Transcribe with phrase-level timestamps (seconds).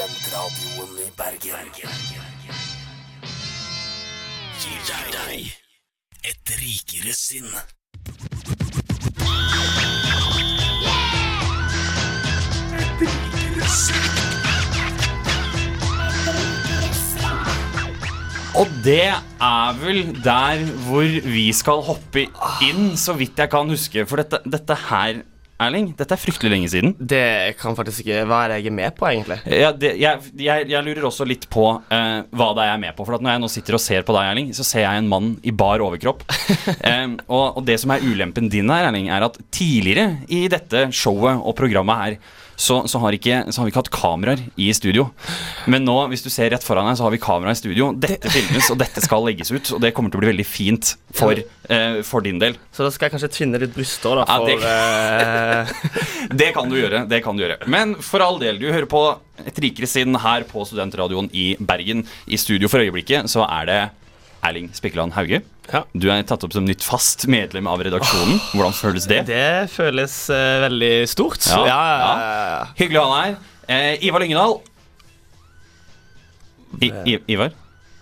[0.00, 1.66] Studentradioen i Bergen.
[4.56, 5.50] Gir deg
[6.24, 7.50] et rikere sinn.
[12.80, 14.08] Et rikere sinn.
[18.56, 22.24] Og det er vel der hvor vi skal hoppe
[22.64, 24.08] inn, så vidt jeg kan huske.
[24.08, 25.20] For dette, dette her,
[25.60, 26.94] Erling, dette er fryktelig lenge siden.
[26.96, 29.36] Det kan faktisk ikke Hva er det jeg er med på, egentlig?
[29.44, 32.84] Ja, det, jeg, jeg, jeg lurer også litt på uh, hva det er jeg er
[32.86, 33.06] med på.
[33.08, 35.10] For at når jeg nå sitter og ser på deg, Erling, så ser jeg en
[35.10, 36.24] mann i bar overkropp.
[36.92, 40.88] um, og, og det som er ulempen din her, Erling, er at tidligere i dette
[40.96, 42.20] showet og programmet her
[42.60, 45.06] så, så, har ikke, så har vi ikke hatt kameraer i studio.
[45.70, 47.88] Men nå, hvis du ser rett foran deg, så har vi kamera i studio.
[47.96, 49.70] Dette filmes, og dette skal legges ut.
[49.76, 51.40] Og det kommer til å bli veldig fint for,
[51.72, 52.58] eh, for din del.
[52.76, 56.76] Så da skal jeg kanskje tvinne litt bryster, da, Ja, det- eh, Det kan du
[56.76, 57.08] gjøre.
[57.08, 59.00] det kan du gjøre Men for all del, du hører på
[59.46, 62.04] Et rikere sinn her på Studentradioen i Bergen.
[62.28, 63.80] I studio for øyeblikket så er det
[64.44, 65.40] Erling Spikkeland Hauge.
[65.70, 65.84] Ja.
[65.94, 68.40] Du er tatt opp som nytt fast medlem av redaksjonen.
[68.52, 69.20] Hvordan føles det?
[69.28, 71.46] Det føles uh, veldig stort.
[71.46, 72.10] Ja, ja.
[72.80, 73.36] Hyggelig å ha deg her.
[73.70, 74.56] Eh, Ivar Lyngedal.
[76.80, 77.54] I, I, Ivar?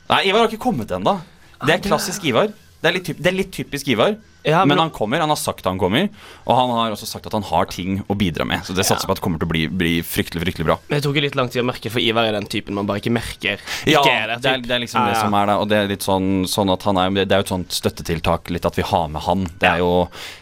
[0.08, 1.18] Nei, Ivar har ikke kommet ennå.
[1.66, 2.48] Det er klassisk Ivar.
[2.78, 4.16] Det er litt, typ, det er litt typisk Ivar.
[4.48, 6.08] Ja, men, men- han kommer, han har sagt han kommer,
[6.46, 8.64] og han har også sagt at han har ting å bidra med.
[8.64, 10.78] Så det satser på at det kommer til å bli, bli fryktelig fryktelig bra.
[10.88, 12.86] Men det tok jo litt lang tid å merke, for Ivar er den typen man
[12.88, 13.60] bare ikke merker.
[13.88, 15.56] Ja, er det, det er, det er liksom Ja, det som er det.
[15.62, 18.50] Og det er litt sånn, sånn at han er, det er jo et sånt støttetiltak,
[18.54, 19.46] litt at vi har med han.
[19.60, 19.90] Det er jo,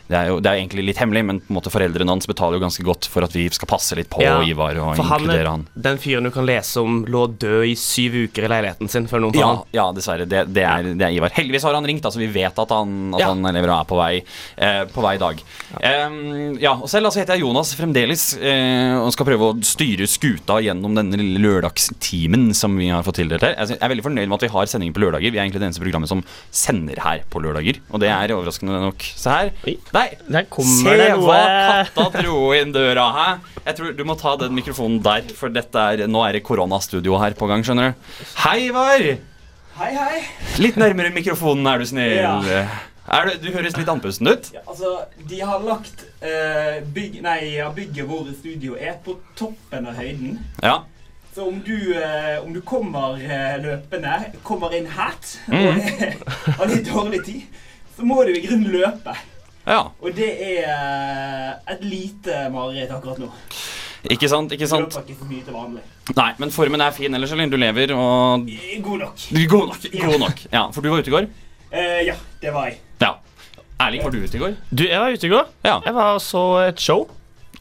[0.06, 2.60] det er jo det er egentlig litt hemmelig, men på en måte foreldrene hans betaler
[2.60, 5.24] jo ganske godt for at vi skal passe litt på Ja, Ivar og For han
[5.24, 5.64] er inkludere han.
[5.74, 9.24] den fyren du kan lese om lå død i syv uker i leiligheten sin før
[9.26, 9.72] noen Ja, fant han.
[9.74, 10.28] ja, dessverre.
[10.30, 11.34] Det, det, er, det er Ivar.
[11.34, 13.32] Heldigvis har han ringt, altså vi vet at han, at Ja.
[13.34, 14.20] han lever og er på vei,
[14.56, 15.42] eh, på vei i dag.
[15.80, 20.06] Em, ja, og Selv altså heter jeg Jonas fremdeles eh, og skal prøve å styre
[20.08, 23.56] skuta gjennom denne lille lørdagstimen som vi har fått tildelt her.
[23.58, 25.32] Jeg er veldig fornøyd med at vi har sendinger på lørdager.
[25.32, 27.80] Vi er egentlig det eneste programmet som sender her på lørdager.
[27.90, 29.06] Og det er overraskende nok.
[29.16, 29.52] Se her.
[29.66, 29.76] Oi.
[29.96, 30.06] Nei,
[30.66, 33.28] Se det hva katta dro inn døra, hæ?
[33.66, 37.18] Jeg tror Du må ta den mikrofonen der, for dette er, nå er det koronastudio
[37.20, 38.04] her på gang, skjønner du.
[38.44, 39.06] Hei, Ivar!
[39.76, 40.20] Hei, hei.
[40.62, 42.14] Litt nærmere mikrofonen, er du snill.
[42.16, 42.62] Ja.
[43.06, 44.50] Er du, du høres litt andpusten ut.
[44.54, 44.96] Ja, altså,
[45.30, 47.40] de har lagt uh, bygg, nei,
[47.76, 50.40] bygget hvor studio er, på toppen av høyden.
[50.62, 50.80] Ja.
[51.36, 54.12] Så om du, eh, om du kommer eh, løpende,
[54.42, 55.66] kommer inn hat mm.
[55.66, 57.58] og har litt dårlig tid,
[57.92, 59.12] så må du i grunnen løpe.
[59.68, 59.82] ja.
[60.00, 63.28] Og det er eh, et lite mareritt akkurat nå.
[64.08, 64.54] Ikke sant?
[64.56, 64.96] ikke Du sant?
[64.96, 65.84] løper ikke så mye til vanlig.
[66.16, 67.52] Nei, men formen er fin ellers, eller?
[67.52, 68.48] Du lever og
[68.88, 69.28] God nok.
[69.52, 69.86] God nok.
[69.92, 70.44] God nok.
[70.56, 71.28] Ja, For du var ute i går?
[71.68, 72.80] Eh, ja, det var jeg.
[73.80, 74.56] Erling, var du ute i går?
[74.72, 75.46] Du, jeg var ute i går.
[75.66, 75.78] Ja.
[75.84, 77.06] Jeg var og så et show.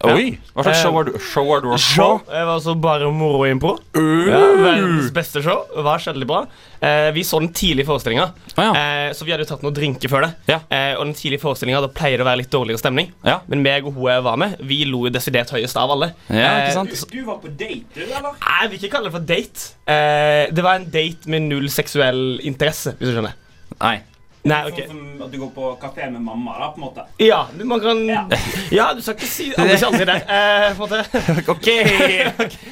[0.06, 0.36] Oi!
[0.54, 2.18] Hva slags Eh, show var du Show var du og Show.
[2.30, 3.72] Jeg var så bare moro-impro.
[3.96, 5.64] Ja, verdens beste show.
[5.86, 6.42] Var skikkelig bra.
[6.84, 8.28] Eh, vi så den tidlige forestillinga,
[8.58, 8.72] Ah, ja.
[8.76, 10.32] eh, så vi hadde jo tatt noen drinker før det.
[10.52, 10.60] Ja.
[10.70, 13.12] Eh, og den tidlige forestillinga pleier det å være litt dårligere stemning.
[13.26, 13.40] Ja.
[13.48, 16.12] Men meg og hun jeg var med, vi lo jo desidert høyest av alle.
[16.30, 16.92] Ja, Eh, ikke sant?
[17.12, 18.36] Du, du var på date, du, eller?
[18.36, 19.70] Nei, jeg vil ikke kalle det for date.
[19.88, 23.34] Eh, det var en date med null seksuell interesse, hvis du skjønner.
[23.82, 23.98] Nei.
[24.46, 27.06] Nei, ok Sånn som at du går på kafé med mamma, da, på en måte.
[27.24, 28.28] Ja, du- man kan Ja.
[28.72, 30.18] Ja, du skal ikke si aldri si aldri det.
[30.30, 31.00] Eh, på en måte.
[31.56, 31.70] Ok!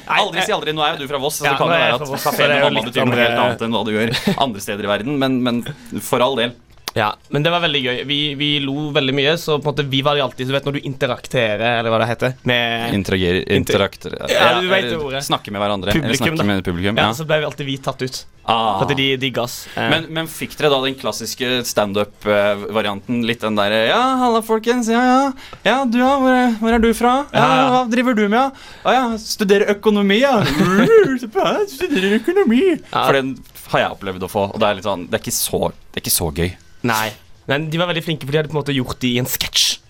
[0.06, 0.74] Aldri si aldri.
[0.76, 2.62] Nå er jo du fra Voss, så Ja, det kan jo være at kafé med
[2.68, 4.14] mamma betyr noe helt annet enn hva du gjør
[4.46, 5.18] andre steder i verden.
[5.18, 5.62] Men, men
[6.00, 6.54] for all del.
[6.94, 7.96] Ja, men det var veldig gøy.
[8.06, 10.66] Vi, vi lo veldig mye, så på en måte vi var jo alltid Du vet
[10.68, 15.24] når du interakterer, eller hva det heter, med Interagerer, interakter Ja, du vet eller ordet.
[15.26, 15.90] Snakker med hverandre.
[15.96, 16.96] Publikum, eller med publikum.
[16.96, 17.16] ja, Ja.
[17.18, 18.20] så ble vi alltid vi tatt ut.
[18.46, 18.78] Ah.
[18.78, 19.66] For at de de oss.
[19.74, 23.22] Eh, Men, men fikk dere da den klassiske standup-varianten?
[23.26, 24.86] Litt den derre Ja, halla, folkens.
[24.92, 25.32] Ja, ja.
[25.64, 26.12] Ja, du, ja.
[26.20, 27.14] Hvor er, hvor er du fra?
[27.32, 27.64] Ja, Ja.
[27.74, 28.50] Hva driver du med, ja?
[28.84, 30.36] Å ja, studerer økonomi, ja.
[30.44, 32.62] Studerer økonomi.
[32.92, 33.06] Ja.
[33.06, 33.34] For den
[33.72, 35.98] har jeg opplevd å få, og det er litt sånn Det er ikke så, det
[36.00, 36.52] er ikke så gøy.
[36.84, 37.12] Nei.
[37.50, 37.58] Nei.
[37.68, 39.80] de var veldig flinke, for de hadde på en måte gjort det i en sketsj.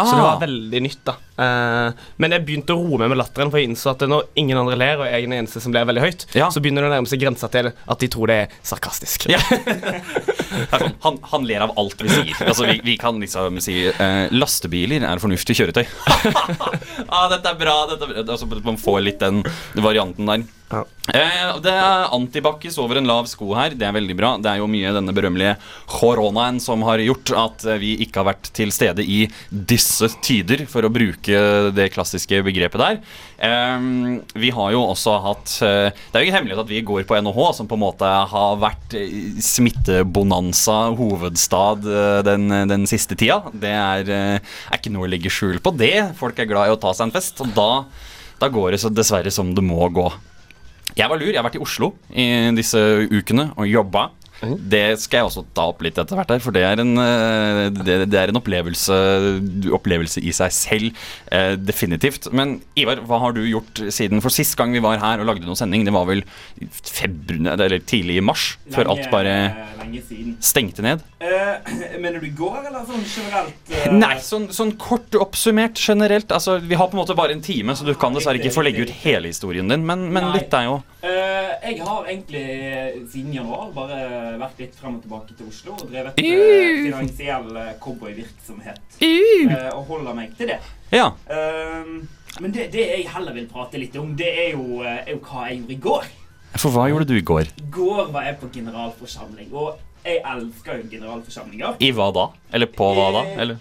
[0.00, 0.32] Så det Ah.
[0.32, 1.12] var veldig nytt, da.
[1.36, 4.56] Eh, men jeg begynte å roe meg med latteren, for jeg innså at når ingen
[4.56, 6.48] andre ler, og jeg er den eneste som ler veldig høyt, Ja.
[6.48, 9.26] så begynner det å nærme seg grensa til at de tror det er sarkastisk.
[9.28, 9.38] Ja.
[11.04, 12.32] Han, han ler av alt vi sier.
[12.46, 15.84] Altså, vi, vi kan liksom si eh, lastebiler er fornuftig kjøretøy.
[17.08, 17.76] ah, dette er bra.
[17.92, 18.24] Dette er bra.
[18.34, 19.42] Altså, man får litt den
[19.78, 20.42] varianten der.
[20.70, 20.84] Ja.
[21.10, 23.74] Eh, det er antibac over en lav sko her.
[23.74, 24.30] Det er veldig bra.
[24.38, 25.56] Det er jo mye denne berømmelige
[25.90, 30.62] koronaen som har gjort at eh, vi ikke har vært til stede i disse tider,
[30.70, 31.42] for å bruke
[31.74, 33.00] det klassiske begrepet der.
[33.42, 33.88] Eh,
[34.38, 37.18] vi har jo også hatt eh, Det er jo ikke hemmelighet at vi går på
[37.18, 38.94] NHH, som på en måte har vært
[39.42, 41.90] smittebonanza hovedstad
[42.30, 43.42] den, den siste tida.
[43.50, 46.12] Det er, er ikke noe å legge skjul på det.
[46.20, 47.70] Folk er glad i å ta seg en fest, og da,
[48.38, 50.10] da går det så dessverre som det må gå.
[50.98, 51.30] Jeg var lur.
[51.30, 52.26] Jeg har vært i Oslo i
[52.56, 54.08] disse ukene og jobba.
[54.40, 57.62] Det skal jeg også ta opp litt etter hvert, her for det er en, eh,
[57.76, 58.96] det, det er en opplevelse,
[59.76, 61.02] opplevelse i seg selv.
[61.30, 62.30] eh, definitivt.
[62.32, 65.44] Men Ivar, hva har du gjort siden For sist gang vi var her og lagde
[65.46, 66.22] noen sending, det var vel
[66.70, 69.34] februar, eller tidlig i mars, før alt bare
[70.40, 71.04] stengte ned?
[71.20, 71.60] Uh,
[72.02, 73.60] mener du i går, eller sånn generelt?
[73.68, 73.90] Uh...
[73.92, 76.32] Nei, sånn, sånn kort oppsummert generelt.
[76.32, 78.64] Altså, Vi har på en måte bare en time, så du kan dessverre ikke få
[78.66, 80.96] legge ut hele historien din, men, men litt deg òg.
[81.04, 82.46] Uh, jeg har egentlig
[83.12, 84.00] siden januar bare
[84.38, 86.84] vært litt frem og tilbake til Oslo og drevet Uh.
[86.86, 88.80] finansiell eh, cowboyvirksomhet.
[89.02, 89.54] Uh.
[89.74, 90.60] og holder meg til det.
[90.92, 91.10] Ja.
[91.30, 91.92] Eh,
[92.40, 95.48] men det, det jeg heller vil prate litt om, det er jo, er jo hva
[95.48, 96.10] jeg gjorde i går.
[96.58, 97.50] For hva gjorde du i går?
[97.58, 101.76] I går var jeg på generalforsamling, og jeg elsker jo generalforsamlinger.
[101.82, 102.28] I hva da?
[102.52, 103.24] Eller på hva da?
[103.42, 103.58] Eller?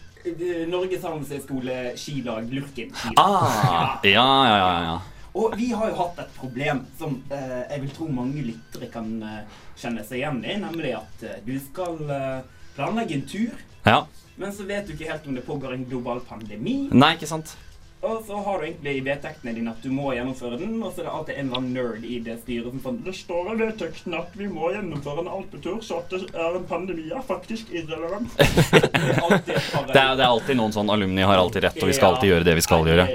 [0.69, 2.91] Norges handelshøyskole skilag Lurken.
[2.93, 3.17] skilag.
[3.17, 4.97] Ah, ja, ja, ja, ja.
[5.33, 9.11] Og vi har jo hatt et problem som eh, jeg vil tro mange lyttere kan
[9.21, 12.41] eh, kjenne seg igjen i, nemlig at eh, du skal eh,
[12.75, 14.03] planlegge en tur, ja.
[14.39, 16.81] men så vet du ikke helt om det pågår en global pandemi.
[16.91, 17.55] Nei, ikke sant?
[17.99, 21.01] Og så har du egentlig i vedtektene dine at du må gjennomføre den, og så
[21.01, 23.55] er det alltid en eller annen nerd i det styret som sånn Det står i
[23.59, 27.73] vedtektene at vi må gjennomføre en alpetur, så at det er en pandemi er faktisk
[27.75, 28.31] irrelevant.
[28.39, 31.91] det er alltid Det er, det er alltid noen sånn alumni har alltid rett, og
[31.91, 33.07] vi skal alltid gjøre det vi skal gjøre.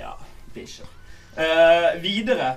[0.00, 0.14] Ja,
[0.56, 0.88] bikkjer.
[1.36, 2.54] Eh, videre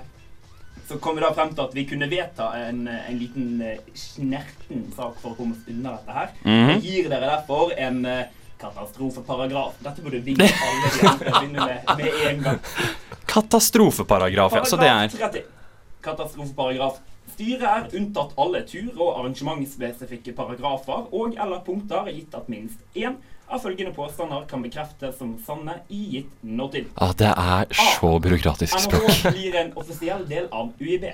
[0.88, 4.82] så kom vi da frem til at vi kunne vedta en, en liten eh, snerten
[4.96, 6.34] sak for å komme oss unna dette her.
[6.44, 6.72] Mhm.
[6.74, 8.26] Jeg gir dere derfor en eh,
[8.60, 9.80] katastrofeparagraf.
[9.84, 10.92] Dette burde vi alle
[11.22, 12.60] begynne med med en gang.
[13.34, 14.64] Katastrofeparagraf, ja.
[14.68, 15.48] Så det er 30.
[16.04, 17.00] Katastrofeparagraf.
[17.34, 23.16] Styret er unntatt alle tur- og arrangementsspesifikke paragrafer og eller punkter gitt at minst én
[23.48, 26.86] av følgende påstander kan bekreftes som sanne i gitt nåtid.
[26.96, 29.02] ah, Det er så byråkratisk språk.
[29.08, 31.04] NHO blir en offisiell del av UiB.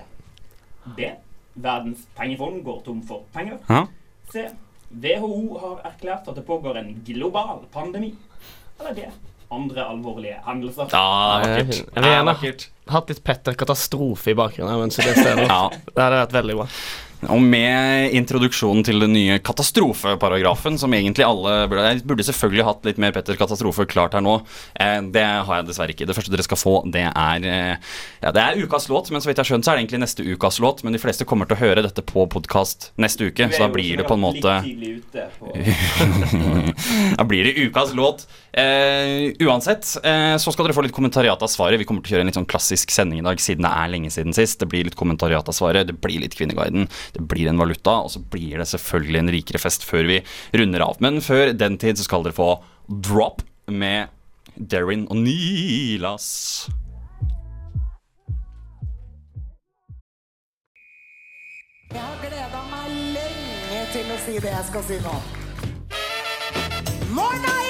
[0.97, 1.11] B.
[1.55, 3.59] Verdens pengefond går tom for penger.
[3.69, 3.87] Ja.
[4.33, 4.47] C.
[4.91, 8.15] WHO har erklært at det pågår en global pandemi.
[8.81, 9.11] Eller D.
[9.51, 10.89] Andre alvorlige hendelser.
[10.93, 11.67] Ja, Jeg vakkert.
[11.67, 12.35] vil Det er gjerne
[12.91, 14.79] hatt litt Petter Katastrofe i bakgrunnen.
[14.81, 15.47] Mens jeg det.
[15.51, 15.69] Ja.
[15.71, 16.69] det hadde vært veldig bra.
[17.29, 22.87] Og med introduksjonen til den nye katastrofeparagrafen, som egentlig alle burde Jeg burde selvfølgelig hatt
[22.89, 24.39] litt mer Petter Katastrofe klart her nå.
[24.73, 26.07] Eh, det har jeg dessverre ikke.
[26.09, 27.77] Det første dere skal få, det er eh,
[28.25, 30.05] Ja, det er ukas låt, men så vidt jeg har skjønt, så er det egentlig
[30.07, 30.81] neste ukas låt.
[30.87, 33.95] Men de fleste kommer til å høre dette på podkast neste uke, så da blir
[34.01, 34.51] det på en måte
[37.21, 38.19] Da blir det ukas låt.
[38.53, 41.79] Eh, uansett, eh, så skal dere få litt kommentariat av svaret.
[41.79, 43.89] Vi kommer til å kjøre en litt sånn klassisk sending i dag, siden det er
[43.93, 44.59] lenge siden sist.
[44.63, 48.13] Det blir litt kommentariat av svaret, det blir litt Kvinneguiden, det blir en valuta, og
[48.15, 50.21] så blir det selvfølgelig en rikere fest før vi
[50.57, 51.01] runder av.
[51.05, 52.53] Men før den tid så skal dere få
[52.91, 54.11] Drop med
[54.57, 56.69] Derin og Nilas.
[61.91, 65.17] Jeg har gleda meg lenge til å si det jeg skal si nå.
[67.15, 67.70] Morna!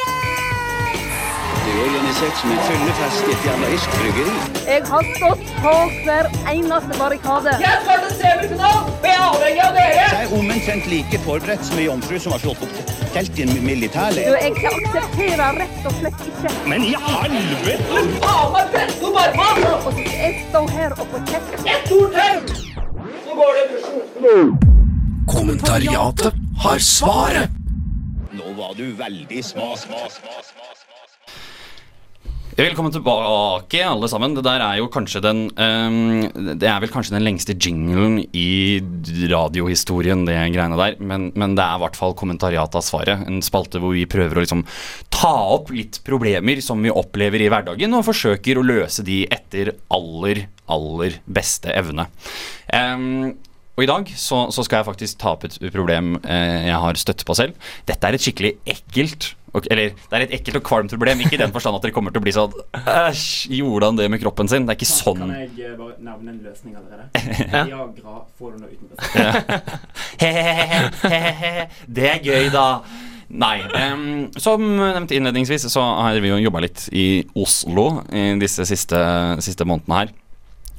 [1.71, 4.33] Det er organisert som en fyllefest i et jævla irsk bryggeri.
[4.67, 5.75] Jeg har stått på
[6.07, 7.53] hver eneste barrikade.
[7.63, 10.01] Jeg skal til semifinalen, og jeg er avhengig av dere!
[10.01, 12.75] Jeg er omtrent like forberedt som ei jomfru som har slått opp
[13.15, 14.35] telt i en Du, militærleir.
[14.43, 18.03] jeg aksepterer rett og slett ikke Men i helvete!
[18.27, 19.71] Faen meg presse opp armene!
[19.71, 21.57] Og så skal jeg stå her og få kjeft.
[21.63, 22.37] Et stort tau!
[23.25, 24.55] Så går det i dusjen.
[25.31, 27.59] Kommentariatet har svaret.
[28.35, 30.90] Nå var du veldig sma, sma, sma, sma.
[32.59, 34.33] Velkommen tilbake, alle sammen.
[34.35, 38.81] Det der er jo kanskje den um, Det er vel kanskje den lengste jinglen i
[39.31, 40.97] radiohistorien, det greiene der.
[40.99, 43.23] Men, men det er i hvert fall kommentariat av svaret.
[43.31, 44.65] En spalte hvor vi prøver å liksom
[45.15, 49.77] ta opp litt problemer som vi opplever i hverdagen, og forsøker å løse de etter
[49.95, 50.43] aller,
[50.75, 52.09] aller beste evne.
[52.75, 53.39] Um,
[53.81, 56.99] og i dag så, så skal jeg faktisk ta opp et problem eh, jeg har
[57.01, 57.71] støtt på selv.
[57.89, 61.37] Dette er et skikkelig ekkelt og, Eller det er et ekkelt og kvalmt problem, ikke
[61.39, 64.23] i den forstand at dere kommer til å bli sånn Æsj, gjorde han det med
[64.23, 64.67] kroppen sin?
[64.67, 65.23] Det er ikke sånn.
[65.25, 67.11] Kan jeg eh, bare nevne en løsning allerede?
[67.71, 69.71] Viagra får du nå uten besøk.
[70.23, 72.67] Hehehe, det er gøy, da.
[73.31, 73.59] Nei.
[73.71, 78.99] Um, som nevnt innledningsvis, så har vi jo jobba litt i Oslo i disse siste,
[79.45, 80.13] siste månedene her.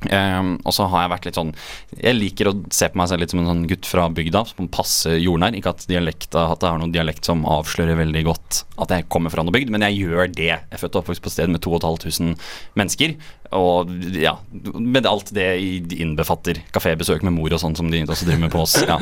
[0.10, 1.52] Em, og så har jeg vært litt sånn
[1.94, 4.70] Jeg liker å se på meg selv litt som en sånn gutt fra bygda som
[4.74, 5.54] passer jordnær.
[5.58, 9.34] Ikke at, dialekt, at jeg har noen dialekt som avslører veldig godt at jeg kommer
[9.34, 10.50] fra noe bygd, men jeg gjør det.
[10.50, 12.34] Jeg er født og oppvokst på sted med 2500
[12.80, 13.16] mennesker.
[13.58, 14.38] Og ja,
[14.74, 18.64] med alt det innbefatter kafébesøk med mor og sånn som de også driver med på
[18.64, 18.80] oss.
[18.82, 18.98] Ja.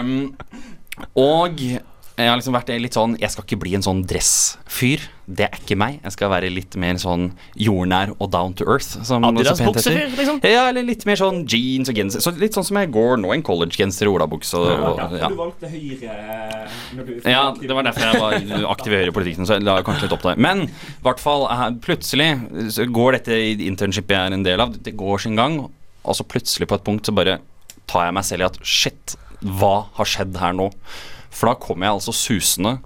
[0.00, 0.32] Um,
[1.28, 1.60] og
[2.14, 5.02] Jeg har liksom vært litt sånn Jeg skal ikke bli en sånn dressfyr.
[5.24, 5.96] Det er ikke meg.
[6.04, 9.00] Jeg skal være litt mer sånn jordnær og down to earth.
[9.08, 10.38] Som Adidas buksefyr, liksom?
[10.46, 12.22] Ja, eller litt mer sånn jeans og genser.
[12.22, 15.30] Så litt sånn som jeg går nå, en collegegenser og olabukse og, og ja.
[15.32, 19.48] du valgte Høyre eh, når du Ja, det var derfor jeg var aktiv i høyrepolitikken.
[19.48, 20.44] Så jeg la kanskje litt opp til det.
[20.46, 21.48] Men i hvert fall,
[21.82, 22.28] plutselig
[22.76, 25.64] så går dette internshipet jeg er en del av, det går sin gang.
[26.04, 27.40] Og så plutselig på et punkt så bare
[27.90, 30.70] tar jeg meg selv i at shit, hva har skjedd her nå?
[31.34, 32.78] For da kommer jeg altså susende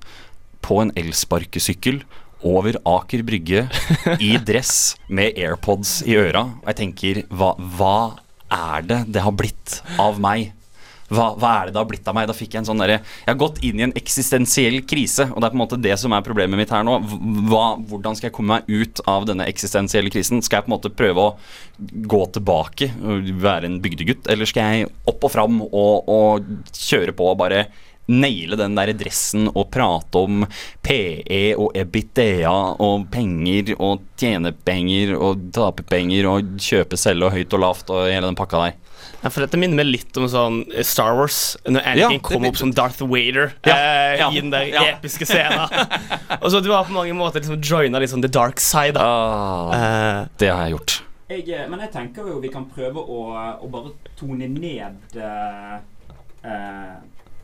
[0.64, 2.02] på en elsparkesykkel
[2.48, 3.66] over Aker Brygge
[4.28, 6.46] i dress med AirPods i øra.
[6.62, 7.98] Og jeg tenker, hva, hva
[8.48, 10.52] er det det har blitt av meg?
[11.08, 12.26] Hva, hva er det det har blitt av meg?
[12.28, 15.40] Da fikk Jeg en sånn der, Jeg har gått inn i en eksistensiell krise, og
[15.40, 16.98] det er på en måte det som er problemet mitt her nå.
[17.48, 20.44] Hva, hvordan skal jeg komme meg ut av denne eksistensielle krisen?
[20.44, 21.34] Skal jeg på en måte prøve å
[22.12, 27.16] gå tilbake og være en bygdegutt, eller skal jeg opp og fram og, og kjøre
[27.16, 27.66] på og bare
[28.08, 30.44] naile den der dressen og prate om
[30.84, 32.48] PE og EBITDA
[32.80, 37.92] og penger og tjene penger og tape penger og kjøpe, selge og høyt og lavt
[37.94, 38.78] og hele den pakka der.
[39.18, 41.56] Ja, for Dette minner meg litt om sånn eh, Star Wars.
[41.66, 44.84] Når Anakin Ja, kom opp som Darth Vader Ja, eh, ja, i den der ja.
[44.92, 45.66] episke scenen.
[46.42, 48.94] og så du har på mange måter liksom joina liksom the dark side.
[48.98, 49.02] Da.
[49.02, 50.94] Ah, Eh, det har jeg gjort.
[51.28, 53.24] Jeg, eh, men jeg tenker jo vi kan prøve å,
[53.58, 55.74] å bare tone ned uh,
[56.46, 56.94] uh,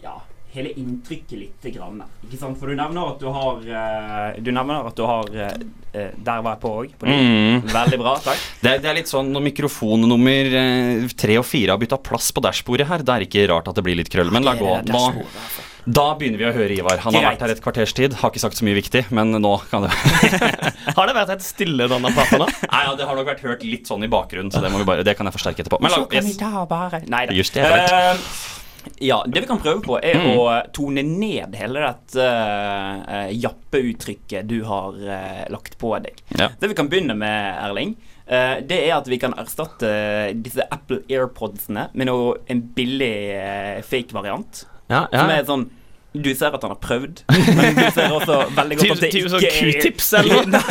[0.05, 0.15] Ja,
[0.55, 2.03] hele inntrykket lite grann.
[2.27, 2.59] Ikke sant?
[2.61, 5.53] For du nevner at du har uh, Du nevner at du har eh,
[5.93, 6.95] eh, Der var jeg på òg.
[7.03, 7.67] Mm.
[7.73, 8.15] Veldig bra.
[8.25, 8.47] Takk.
[8.63, 12.43] Det, det er litt sånn når mikrofonnummer nummer tre og fire har bytta plass på
[12.45, 14.31] dashbordet her, det er ikke rart at det blir litt krøll.
[14.35, 14.77] Men la gå.
[14.89, 15.03] Nå,
[15.85, 17.01] da begynner vi å høre Ivar.
[17.05, 17.35] Han har Greit.
[17.35, 18.17] vært her et kvarters tid.
[18.23, 19.93] Har ikke sagt så mye viktig, men nå kan det
[20.97, 22.41] har det vært helt stille denne praten?
[22.41, 22.49] da?
[22.71, 24.89] Nei, ja, Det har nok vært hørt litt sånn i bakgrunnen, så det, må vi
[24.89, 25.83] bare, det kan jeg forsterke etterpå.
[25.85, 27.09] Men la, yes.
[27.13, 27.27] Nei.
[27.37, 27.69] Just det.
[27.69, 28.29] Eh,
[28.99, 30.39] ja, det vi kan prøve på, er Mm.
[30.39, 36.21] å tone ned hele dette uh, jappeuttrykket du har uh, lagt på deg.
[36.39, 36.51] Ja.
[36.61, 37.95] Det vi kan begynne med, Erling,
[38.31, 43.81] uh, det er at vi kan erstatte disse Apple AirPodsene med noe, en billig uh,
[43.87, 44.67] fake-variant.
[44.93, 45.71] Ja, Som er sånn
[46.15, 47.25] Du ser at han har prøvd,
[47.57, 50.63] men du ser også veldig godt at det sånn ikke er Q-tips eller noe?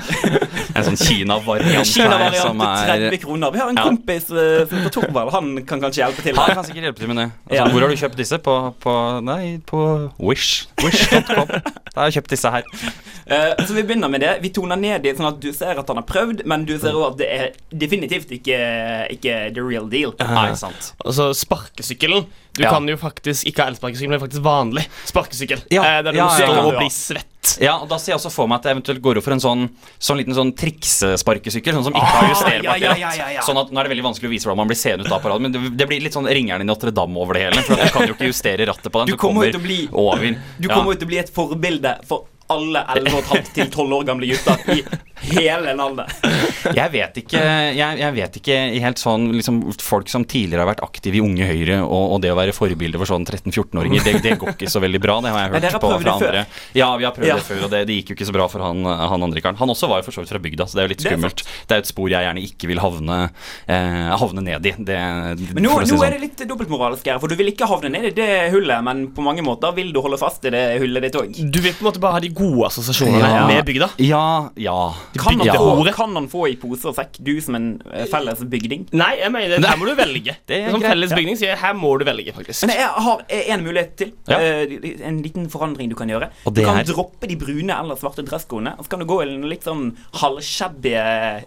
[0.80, 3.52] En sånn Kina-variant her Kina-variant som er 30 kroner.
[3.52, 3.84] Vi har en Ja.
[3.90, 5.32] kompis uh, som heter Torvald.
[5.34, 6.38] Han kan kanskje hjelpe til.
[6.40, 7.26] Han kan sikkert hjelpe til med det.
[7.50, 7.66] Altså, Ja.
[7.68, 8.38] Hvor har du kjøpt disse?
[8.40, 8.94] På, på
[9.26, 9.82] Nei, på
[10.18, 10.68] Wish.
[10.80, 11.46] Wish.com.
[11.90, 12.64] Da har jeg kjøpt disse her.
[13.30, 14.36] Uh, så vi begynner med det.
[14.42, 16.96] Vi toner ned i sånn at du ser at han har prøvd, men du ser
[16.96, 18.56] òg at det er definitivt ikke,
[19.18, 20.14] ikke the real deal.
[20.22, 20.94] Nei, sant.
[21.04, 22.24] Og så sparkesykkelen.
[22.52, 22.70] Du Ja.
[22.74, 25.60] kan jo faktisk ikke ha elsparkesykkel, men faktisk vanlig sparkesykkel.
[25.70, 26.64] Ja, Eh, der du ja, må stå ja.
[26.66, 27.26] og bli svett.
[27.60, 29.40] Ja, og Da ser jeg også for meg at jeg eventuelt går over for en
[29.40, 29.62] sånn,
[29.98, 31.74] sånn liten sånn triksesparkesykkel.
[31.78, 32.98] Sånn som ikke har justerbart ja, ja, ratt.
[33.00, 33.44] ja, ja, ja.
[33.46, 35.22] Sånn at Nå er det veldig vanskelig å vise hvordan man blir seende ut av
[35.22, 37.62] paraden, men det, det blir litt sånn ringeren i Notre-Dame over det hele.
[37.66, 39.06] For at du kan jo ikke justere rattet på den.
[39.14, 40.36] Du kommer ut til å bli- over.
[40.58, 44.28] Du kommer jo til å bli et forbilde for alle 11,5 til 12 år gamle
[44.30, 44.82] gutter i
[45.36, 46.10] hele landet.
[46.76, 47.40] Jeg vet ikke
[47.76, 51.44] Jeg, jeg vet ikke helt sånn liksom, Folk som tidligere har vært aktive i Unge
[51.48, 54.80] Høyre, og, og det å være forbilde for sånn 13-14-åringer, det, det går ikke så
[54.82, 55.18] veldig bra.
[55.24, 56.38] Det har jeg hørt har på fra det før.
[56.38, 56.44] andre.
[56.78, 57.36] Ja, vi har prøvd Ja.
[57.40, 59.58] det før, og det, det gikk jo ikke så bra for han, han andre karen.
[59.60, 61.10] Han også var jo for så vidt fra bygda, så det er jo litt Det
[61.10, 61.44] er skummelt.
[61.68, 63.18] Det er jo et spor jeg gjerne ikke vil havne,
[63.70, 64.74] eh, havne ned i.
[64.90, 64.98] Det,
[65.54, 66.06] Men nå, si nå sånn.
[66.08, 69.04] er det litt dobbeltmoralsk her, for du vil ikke havne ned i det hullet, men
[69.14, 71.36] på mange måter vil du holde fast i det hullet ditt òg.
[71.52, 73.46] Du vil på en måte bare ha de gode assosiasjonene Ja.
[73.50, 73.88] med bygda.
[74.02, 74.22] Ja,
[74.56, 74.76] ja.
[75.20, 75.54] Kan, han ja.
[75.60, 78.88] få- kan han få i pose og sekk, du som en eh, felles bygding?
[78.96, 80.36] Nei, jeg mener, her må du velge.
[80.50, 81.20] Det er Som greit, felles ja.
[81.20, 82.66] bygning sier her må du velge, faktisk.
[82.66, 84.12] Men jeg har en mulighet til.
[84.30, 84.40] Ja.
[84.40, 86.30] Eh, en liten forandring du kan gjøre.
[86.48, 86.88] Og Du kan her?
[86.88, 89.90] droppe de brune eller svarte dresskoene, og så kan du gå i en litt sånn
[90.20, 90.96] halvshabby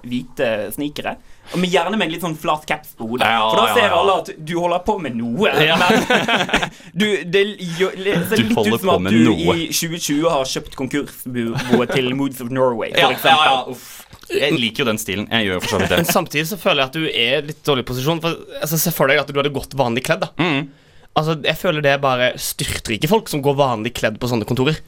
[0.06, 1.18] hvite snikere.
[1.54, 3.28] Og med gjerne med en litt sånn flat caps på hodet.
[3.28, 3.96] Ja, For da ser ja.
[4.00, 5.50] alle at du holder på med noe.
[5.64, 5.76] Ja.
[5.76, 6.06] Men
[7.00, 7.42] du, det
[8.30, 9.56] ser litt ut som at du noe.
[9.60, 13.46] i 2020 har kjøpt konkursboet til Moods of Norway, for Ja, eksempel.
[13.46, 14.06] ja, ja, uff.
[14.34, 15.28] Jeg liker jo den stilen.
[15.30, 17.64] Jeg gjør for så vidt Men samtidig så føler jeg at du er i litt
[17.68, 18.22] dårlig posisjon.
[18.24, 20.24] For altså, Se for deg at du hadde gått vanlig kledd.
[20.26, 20.70] da Mm.
[21.16, 24.80] Altså, Jeg føler det er bare styrtrike folk som går vanlig kledd på sånne kontorer.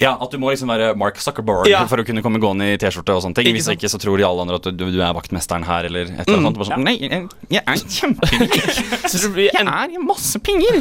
[0.00, 1.84] Ja, At du må liksom være Mark Zuckerberg Ja.
[1.90, 3.50] for å kunne komme gående i T-skjorte og sånne ting.
[3.54, 6.24] Hvis ikke så tror de alle andre at du, du er vaktmesteren her, eller et
[6.28, 6.58] eller annet.
[6.58, 6.64] Mm.
[6.70, 8.58] sånn, Nei, jeg, jeg er kjemperik.
[9.54, 10.80] Jeg er i masse penger.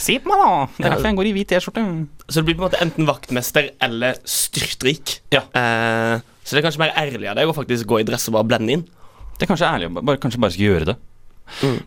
[0.00, 0.66] Se på meg, da.
[0.76, 1.82] Det er derfor jeg går i hvit T-skjorte.
[2.28, 5.18] så det blir på en måte enten vaktmester eller styrtrik.
[5.34, 5.42] Ja.
[5.54, 8.36] Eh, så det er kanskje mer ærlig av deg å faktisk gå i dress og
[8.38, 8.84] bare blende inn.
[9.38, 10.96] Det er kanskje ærlig bare, kanskje bare skal gjøre det.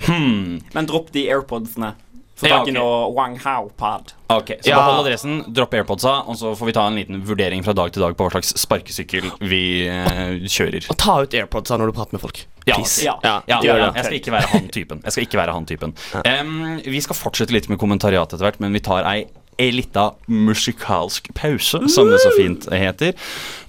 [0.08, 0.60] Hmm.
[0.76, 1.94] Men dropp de AirPodsene.
[2.38, 4.14] Få tak i noe Wang Hao-pad.
[4.30, 4.76] Ok, Så Ja.
[4.78, 8.02] behold adressen, dropp AirPodsa, og så får vi ta en liten vurdering fra dag til
[8.04, 10.86] dag på hva slags sparkesykkel vi eh, kjører.
[10.92, 12.44] Og ta ut AirPodsa når du prater med folk.
[12.68, 13.16] Ja, ja.
[13.24, 13.96] Ja, Ja, gjør det.
[13.96, 15.02] jeg skal ikke være han typen.
[15.04, 18.60] Jeg skal ikke være han typen um, Vi skal fortsette litt med kommentariat etter hvert,
[18.60, 19.26] men vi tar ei
[19.58, 23.16] ei lita musikalsk pause, som det så fint heter.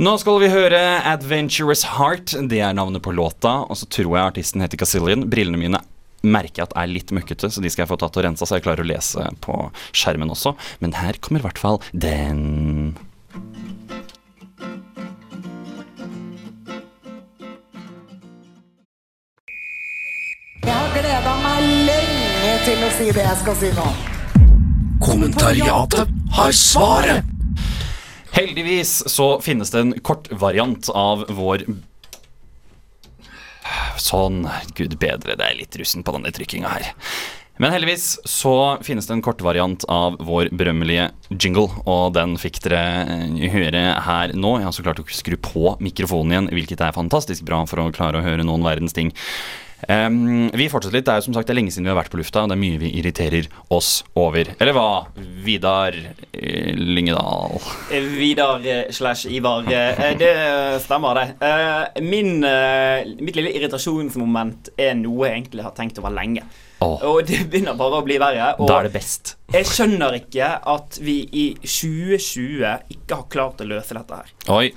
[0.04, 2.34] Nå skal vi høre Adventurous Heart.
[2.50, 3.62] Det er navnet på låta.
[3.70, 5.80] Og så tror jeg artisten heter Gazillion Brillene mine
[6.22, 8.58] merker jeg at er litt møkkete, så de skal jeg få tatt og rensa, så
[8.58, 9.58] jeg klarer å lese på
[9.92, 10.54] skjermen også.
[10.82, 12.96] Men her kommer i hvert fall den.
[20.64, 23.88] Jeg har gleda meg lenge til å si det jeg skal si nå.
[25.04, 27.34] Kommentariatet har svaret.
[28.34, 31.64] Heldigvis så finnes det en kortvariant av vår
[33.98, 34.44] Sånn.
[34.78, 36.90] Gud bedre, det er litt russen på denne trykkinga her.
[37.58, 42.82] Men heldigvis så finnes det en kortvariant av vår berømmelige jingle, og den fikk dere
[43.02, 44.52] eh, høre her nå.
[44.60, 47.90] Jeg har så klart å skru på mikrofonen igjen, hvilket er fantastisk bra for å
[47.94, 49.10] klare å høre noen verdens ting.
[49.86, 51.06] Ehm, vi fortsetter litt.
[51.06, 52.56] Det er jo som sagt det lenge siden vi har vært på lufta, og det
[52.56, 54.50] er mye vi irriterer oss over.
[54.58, 54.86] Eller hva,
[55.46, 55.94] Vidar
[56.32, 57.60] eh, Lyngedal?
[58.18, 59.68] Vidar eh, slash Ivar.
[59.70, 60.32] eh, Det
[60.82, 61.26] stemmer, det.
[61.46, 66.42] Eh, Min, eh, mitt lille irritasjonsmoment er noe jeg egentlig har tenkt over lenge.
[66.80, 66.98] Oh.
[67.10, 68.52] Og det begynner bare å bli verre.
[68.58, 69.36] Og da er det best.
[69.52, 74.30] jeg skjønner ikke at vi i 2020 ikke har klart å løse dette her.
[74.54, 74.68] Oi.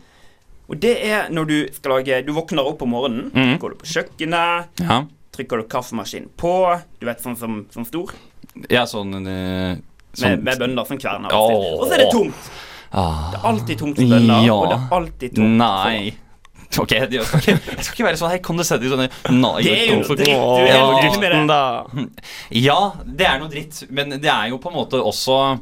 [0.71, 3.57] Og det er når du skal lage Du våkner opp om morgenen, mm.
[3.59, 5.01] går du på kjøkkenet, Ja,
[5.35, 6.53] trykker du kaffemaskinen på,
[6.99, 8.11] du vet sånn som, sånn stor,
[8.71, 9.83] ja sånn, sånn med,
[10.17, 11.31] sånn med bønner som kverner.
[11.31, 12.49] Og så er det tomt.
[12.91, 14.57] ah, Det er alltid tomt for bønner, Ja.
[14.57, 15.57] og det er alltid tomt.
[15.61, 16.17] Nei.
[16.79, 18.91] Ok, jeg skal, ikke, jeg skal ikke være sånn Hei, kan du sette i
[19.35, 20.85] Nei, Det er jo dritt, du er Ja.
[21.03, 22.05] helt med det.
[22.63, 25.59] Ja, det er noe dritt, men det er jo på en måte også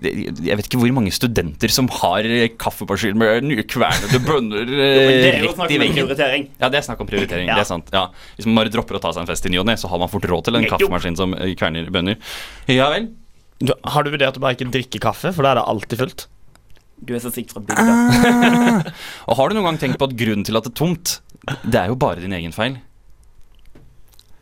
[0.00, 2.26] jeg vet ikke hvor mange studenter som har
[2.60, 6.48] kaffemaskin med nye kvernede bønner eh, det er jo snakk om prioritering.
[6.60, 7.50] Ja, det er snakk om prioritering.
[7.50, 7.58] Ja.
[7.58, 7.92] Det er sant.
[7.94, 8.06] Ja.
[8.38, 10.00] Hvis man bare dropper å ta seg en fest i ny og ne, så har
[10.02, 12.20] man fort råd til en kaffemaskin som eh, kverner bønner.
[12.70, 13.10] Ja vel.
[13.60, 16.28] Du, har du vurdert å bare ikke drikke kaffe, for da er det alltid fullt?
[17.00, 18.94] Du er så sikker fra bygda.
[19.28, 21.18] Og har du noen gang tenkt på at grunnen til at det er tomt,
[21.64, 22.78] det er jo bare din egen feil?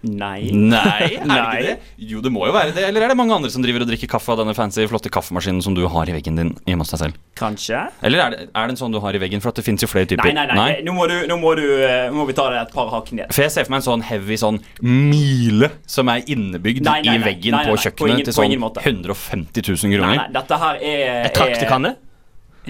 [0.07, 0.51] Nei.
[0.55, 1.39] Nei, er det Nei.
[1.59, 1.73] ikke det?
[2.07, 2.85] Jo, det må jo være det.
[2.87, 5.59] Eller er det mange andre som driver og drikker kaffe av denne fancy, flotte kaffemaskinen
[5.65, 7.17] som du har i veggen din hjemme hos deg selv?
[7.41, 7.81] Kanskje?
[8.07, 9.43] Eller er det, er det en sånn du har i veggen?
[9.43, 10.31] For at det fins jo flere typer.
[10.31, 10.69] Nei, nei, nei.
[10.87, 13.11] Nå, må du, nå, må du, eh, nå må vi ta det et par hakk
[13.19, 13.27] ned.
[13.35, 17.17] For jeg ser for meg en sånn heavy sånn mile som er innebygd Nei, nei,
[17.19, 17.79] i veggen Nei, nei, på nei.
[17.79, 18.55] På kjøkkenet ingen- til sånn
[18.87, 20.17] 150 000 kroner.
[20.23, 21.97] nei, dette her er En traktekanne?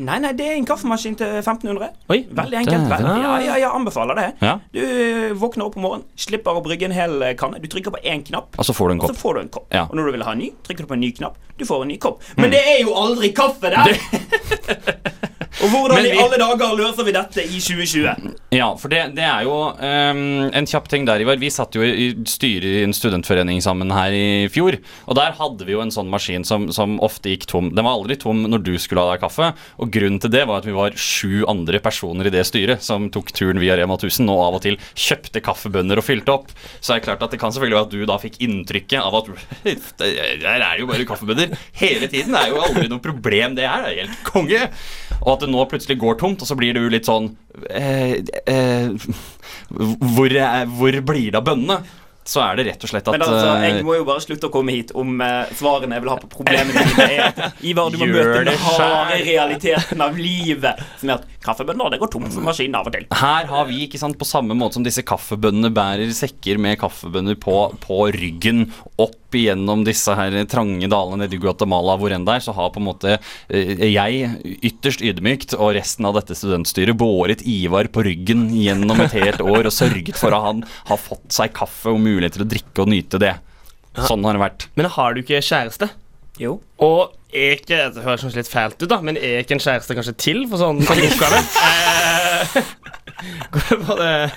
[0.05, 1.89] Nei, nei, det er en kaffemaskin til 1500.
[2.13, 2.21] Oi.
[2.39, 2.87] Veldig enkelt.
[2.89, 3.15] Det, det.
[3.25, 4.27] Ja, ja, ja, anbefaler det.
[4.45, 4.55] Ja.
[4.75, 7.61] Du våkner opp om morgenen, slipper å brygge en hel kanne.
[7.63, 9.23] Du trykker på én knapp, Og så får du en og så kopp.
[9.23, 9.69] får du en kopp.
[9.75, 9.87] Ja.
[9.91, 11.37] Og når du vil ha en ny, trykker du på en ny knapp.
[11.59, 12.23] Du får en ny kopp.
[12.39, 13.97] Men det er jo aldri kaffe der!
[15.59, 18.35] og hvordan vi, i alle dager løser vi dette i 2020?
[18.55, 20.21] Ja, for det, det er jo um,
[20.55, 21.41] en kjapp ting der, Ivar.
[21.41, 24.79] Vi satt jo i styret i en studentforening sammen her i fjor.
[25.09, 27.73] Og der hadde vi jo en sånn maskin som, som ofte gikk tom.
[27.75, 29.51] Den var aldri tom når du skulle ha deg kaffe.
[29.83, 33.11] Og grunnen til det var at vi var sju andre personer i det styret som
[33.13, 36.55] tok turen via Rema 1000 og av og til kjøpte kaffebønner og fylte opp.
[36.79, 39.19] Så er det klart at det kan selvfølgelig være at du da fikk inntrykket av
[39.19, 39.33] at
[40.07, 42.33] der er det jo bare kaffebønner hele tiden.
[42.37, 43.85] Det er jo aldri noe problem, det her.
[43.89, 44.65] Det er helt konge.
[45.19, 47.33] Og at det nå plutselig går tomt, og så blir du litt sånn
[47.73, 48.93] eh, eh,
[49.73, 51.81] hvor, er- hvor blir det av bønnene?
[52.29, 54.51] Så er det rett og slett at Men altså, eh, jeg må jo bare slutte
[54.51, 57.07] å komme hit om eh, svarene jeg vil ha på problemene mine.
[57.09, 60.83] er Ivar, du må møte den harde realiteten av livet.
[61.01, 63.07] Som er at kaffebønner det går tomt for maskinen av og til.
[63.17, 67.39] her har vi, ikke sant, på samme måte som disse kaffebønnene bærer sekker med kaffebønner
[67.41, 68.67] på, på ryggen
[69.01, 72.71] opp igjennom disse her trange dalene nede i Guatemala, hvor enn det er, så har
[72.75, 74.31] på en måte eh, jeg
[74.71, 79.69] ytterst ydmykt og resten av dette studentstyret båret Ivar på ryggen gjennom et helt år
[79.69, 82.93] og sørget for at han har fått seg kaffe og mulighet til å drikke og
[82.95, 83.37] nyte det.
[83.99, 84.69] Sånn har det vært.
[84.79, 85.91] Men har du ikke kjæreste?
[86.39, 86.59] Jo.
[86.85, 89.97] Og er ikke Det høres kanskje litt fælt ut, da, men er ikke en kjæreste
[89.99, 91.43] kanskje til for sånn, sånn oppgave?
[93.19, 94.31] Det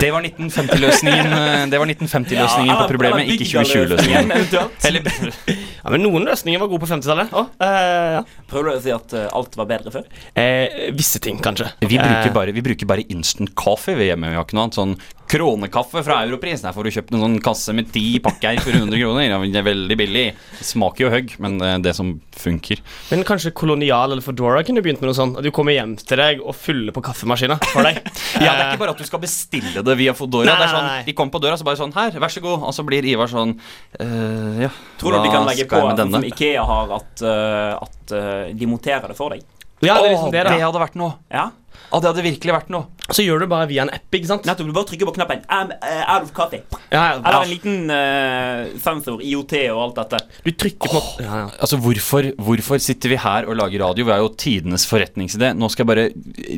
[0.00, 4.30] Det var 1950-løsningen eh, Det var 1950-løsningen Ja, på problemet, ikke 2020-løsningen.
[5.86, 7.30] Ja, men Noen løsninger var gode på 50-tallet.
[7.36, 8.22] Å, eh, ja.
[8.50, 10.06] Prøver du å si at eh, alt var bedre før?
[10.34, 11.68] eh, visse ting, kanskje.
[11.82, 14.32] Vi bruker, bare, vi bruker bare instant coffee ved hjemme.
[14.32, 14.96] Vi har ikke noe annet sånn
[15.30, 16.62] kronekaffe fra Europris.
[16.64, 19.36] Der får du kjøpt en sånn kasse med ti pakker for 100 kroner.
[19.46, 20.26] Det er veldig billig.
[20.58, 22.80] Det smaker jo høgg, men det det som funker.
[23.10, 25.38] Men kanskje Kolonial eller Foodora kunne begynt med noe sånt?
[25.38, 28.00] At du kommer hjem til deg og fyller på kaffemaskina for deg.
[28.36, 30.46] Ja, Det er ikke bare at du skal bestille det via Foodora.
[30.48, 31.02] Nei, Det er sånn, nei.
[31.06, 32.66] De kommer på døra så bare sånn Her, vær så god.
[32.68, 33.56] Og så blir Ivar sånn
[33.98, 36.24] «Eh, Ja, Tror du de kan legge på som?
[36.26, 39.44] Ikea har, at, uh, at uh, de monterer det for deg?
[39.84, 41.18] Ja, det er liksom det, det hadde vært noe.
[41.32, 41.50] Ja?
[41.90, 42.88] Å, det hadde virkelig vært noe.
[43.06, 44.46] Så gjør du bare via en app, ikke sant?
[44.48, 44.70] Nettopp.
[44.70, 46.64] Du bare trykker på knappen I'm uh, out of coffee.
[46.90, 50.22] Ja, Eller en liten uh, sensor, IOT og alt dette.
[50.46, 51.46] Du trykker på ja, ja.
[51.62, 54.08] Altså, hvorfor, hvorfor sitter vi her og lager radio?
[54.08, 55.52] Vi er jo tidenes forretningsidé.
[55.54, 56.06] Nå skal jeg bare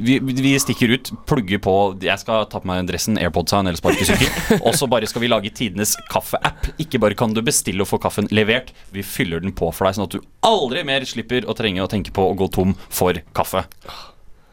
[0.09, 1.75] Vi, vi stikker ut, plugger på
[2.07, 4.61] Jeg skal ta på meg dressen, AirPods AirPodsa eller sparkesykkel.
[4.67, 6.73] og så bare skal vi lage tidenes kaffeapp.
[6.79, 9.99] Ikke bare kan du bestille og få kaffen levert, vi fyller den på for deg,
[9.99, 13.19] sånn at du aldri mer slipper å trenge å tenke på å gå tom for
[13.37, 13.65] kaffe.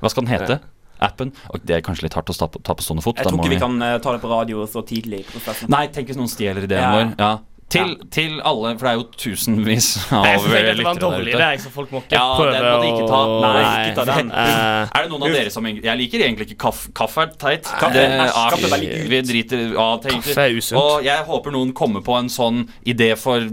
[0.05, 0.59] Hva skal den hete?
[1.05, 1.33] Appen?
[1.51, 3.17] Og det er kanskje litt hardt å ta på, ta på stående fot.
[3.19, 5.67] Jeg tror ikke vi kan uh, ta det på radio så tidlig prosessen.
[5.73, 6.93] Nei, tenk hvis noen stjeler ideen Ja.
[6.95, 7.11] vår.
[7.19, 7.33] Ja.
[7.75, 11.01] Til, til alle, for det er jo tusenvis av Jeg synes det var en lyttere
[11.01, 11.63] dårlig der idé, ute.
[11.65, 13.21] så folk må ikke Ja, prøve den må de ikke ta.
[13.25, 14.29] å Nei, ikke ta den.
[14.37, 16.91] Er det noen av dere som Jeg liker egentlig ikke kaffe.
[17.01, 17.65] Kaffe er teit.
[17.65, 19.09] Kaffe- Det æsj, er- kaffe er veldig ut.
[19.15, 19.87] Vi driter ja.
[20.05, 20.79] Kaffe er usunt.
[20.83, 23.49] Og jeg håper noen kommer på en sånn idé for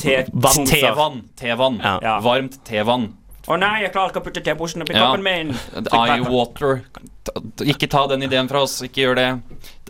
[0.00, 0.24] Te-
[0.72, 1.20] tevann.
[1.36, 1.78] Tevann.
[1.84, 1.98] Ja.
[2.02, 2.14] Ja.
[2.24, 3.10] Varmt tevann.
[3.52, 5.10] Å nei, jeg klarer ikke å putte teposen oppi Ja.
[5.10, 5.52] koppen min.
[5.98, 6.82] Eye water.
[7.68, 8.78] Ikke ta den ideen fra oss.
[8.86, 9.28] Ikke gjør det.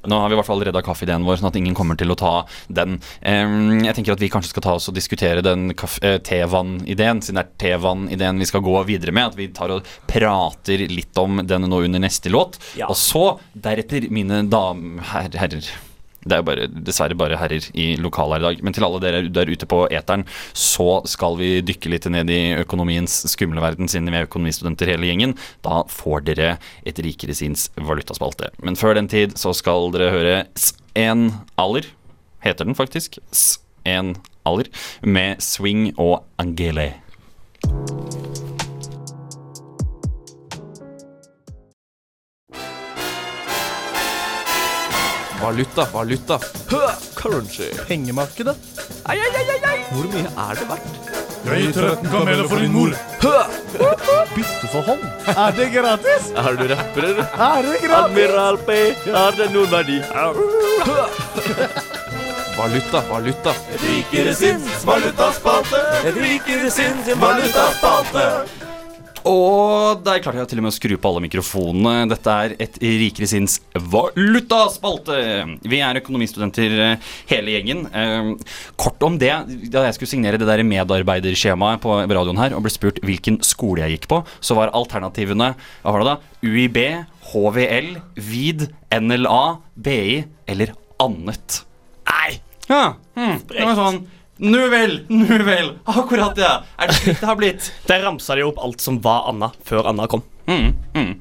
[0.03, 2.17] Nå har vi i hvert fall redda kaffeideen vår, sånn at ingen kommer til å
[2.19, 2.33] ta
[2.67, 2.97] den.
[3.23, 7.39] Um, jeg tenker at vi kanskje skal ta oss og diskutere den eh, tevann-ideen, siden
[7.39, 9.31] det er tevann-ideen vi skal gå videre med.
[9.31, 12.59] At vi tar og prater litt om den nå under neste låt.
[12.81, 12.91] Ja.
[12.91, 15.71] Og så, deretter, mine damer herrer.
[16.23, 18.63] Det er jo bare, dessverre bare herrer i lokalet her i dag.
[18.65, 22.41] Men til alle dere der ute på eteren, så skal vi dykke litt ned i
[22.63, 25.37] økonomiens skumle verden, siden vi er økonomistudenter hele gjengen.
[25.67, 26.53] Da får dere
[26.87, 28.53] et rikere sinns valutaspalte.
[28.63, 31.29] Men før den tid så skal dere høre S1
[31.61, 31.91] Aller,
[32.47, 33.19] heter den faktisk.
[33.33, 34.71] S1 Aller,
[35.03, 36.93] med Swing og Angele.
[45.43, 46.39] Valuta, valuta.
[47.15, 47.71] Currency.
[47.89, 48.57] Pengemarkedet.
[49.05, 49.79] Ai, ai, ai, ai.
[49.91, 51.11] Hvor mye er det verdt?
[51.43, 52.93] Jeg gir 13 kameler for din mor.
[54.37, 55.03] Bytte for hånd.
[55.33, 56.29] Er det gratis?
[56.39, 57.27] Er du rapper, eller?
[57.49, 58.05] Er det gratis?
[58.05, 58.79] Admiral P,
[59.17, 59.99] har det noen verdi?
[62.57, 63.55] Valuta, valuta.
[63.83, 65.83] Rikere sinns valutaspalte.
[66.21, 68.29] Rikere sinns valutaspalte.
[69.29, 72.09] Og der klarte jeg til og med å skru på alle mikrofonene.
[72.11, 73.59] Dette er et rikere sinns
[73.93, 75.19] valutaspalte.
[75.69, 77.85] Vi er økonomistudenter eh, hele gjengen.
[77.87, 78.33] Eh,
[78.81, 79.33] Kort om det.
[79.73, 83.85] Da jeg skulle signere det der medarbeiderskjemaet på radioen her og ble spurt hvilken skole
[83.85, 86.17] jeg gikk på, så var alternativene hva var det da?
[86.43, 86.81] UiB,
[87.33, 88.67] HVL, VID,
[88.99, 89.45] NLA,
[89.79, 91.63] BI eller annet.
[92.11, 92.41] Nei!
[92.71, 93.41] Ja, hmm.
[93.51, 94.03] det var sånn
[94.43, 95.69] Nu vel, nu vel.
[95.85, 96.65] Akkurat, ja.
[96.77, 97.69] Er det slik det har blitt?
[97.87, 100.25] Der ramsa de opp alt som var Anna, før Anna kom.
[100.51, 101.13] Mm, mm.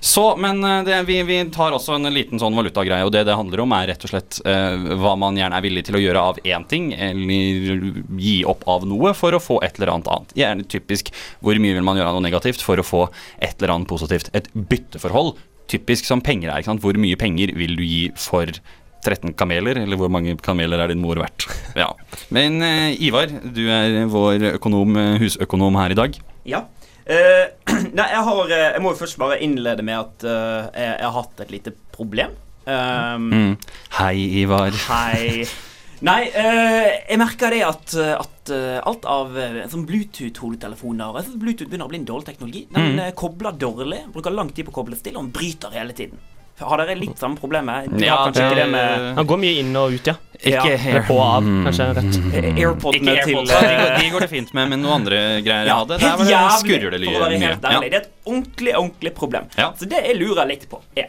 [0.00, 3.34] Så, men eh, det, vi, vi tar også en liten sånn valutagreie, og det det
[3.34, 6.24] handler om, er rett og slett eh, hva man gjerne er villig til å gjøre
[6.30, 7.82] av én ting, eller
[8.22, 10.38] gi opp av noe for å få et eller annet annet.
[10.38, 11.10] Gjerne typisk
[11.42, 13.04] hvor mye vil man gjøre av noe negativt for å få
[13.42, 14.30] et eller annet positivt.
[14.38, 15.34] Et bytteforhold.
[15.68, 16.62] Typisk som penger er.
[16.62, 16.86] ikke sant?
[16.86, 18.54] Hvor mye penger vil du gi for
[19.04, 21.46] 13 kameler, eller hvor mange kameler er din mor verdt?
[21.78, 21.90] Ja.
[22.34, 26.18] Men eh, Ivar, du er vår økonom, eh, husøkonom her i dag.
[26.48, 26.64] Ja.
[27.08, 27.46] Uh,
[27.96, 31.14] nei, jeg har Jeg må jo først bare innlede med at uh, jeg, jeg har
[31.16, 32.34] hatt et lite problem.
[32.68, 33.54] Um, Mm.
[33.96, 34.74] Hei, Ivar.
[34.90, 35.46] Hei.
[36.04, 38.52] Nei, uh, jeg merker det at, at
[38.84, 39.32] alt av
[39.72, 42.66] sånn Bluetooth-hodetelefoner Jeg synes Bluetooth begynner å bli en dårlig teknologi.
[42.74, 43.14] Den Mm.
[43.16, 46.20] kobler dårlig, bruker lang tid på å koble til, og den bryter hele tiden.
[46.60, 47.86] Har dere litt samme problemet?
[47.92, 50.14] Du Ja, kanskje det- ikke det med Han går mye inn og ut, ja.
[50.38, 51.02] Ikke Ja.
[51.06, 51.86] På og av, kanskje.
[51.94, 52.18] rett.
[52.34, 55.66] eh, AirPodene til AirPods, de, går, de går det fint med, men noen andre greier
[55.66, 56.08] jeg hadde, der det,
[56.58, 57.20] skurrer det mye.
[57.20, 57.90] ærlig.
[57.90, 59.44] Det er et ordentlig, ordentlig problem.
[59.56, 59.72] Ja.
[59.72, 61.08] Så det jeg lurer litt på, er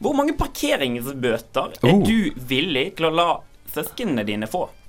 [0.00, 2.02] Hvor mange parkeringsbøter er Oh.
[2.06, 3.36] du villig til å la
[3.72, 4.68] søsknene dine få?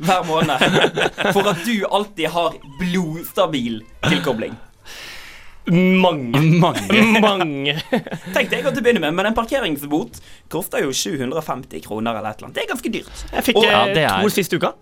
[0.00, 1.32] Hver måned.
[1.32, 4.56] For at du alltid har blodstabil tilkobling.
[6.04, 6.40] Mange.
[6.60, 7.20] Mange.
[7.20, 7.74] Mange.
[8.34, 10.20] Tenkte jeg å til å begynne med, men en parkeringsbot
[10.52, 12.54] koster jo 750 kroner eller et eller annet.
[12.58, 13.24] Det er ganske dyrt.
[13.34, 14.72] Jeg fikk Og- Ja, eh, det er- to siste uka.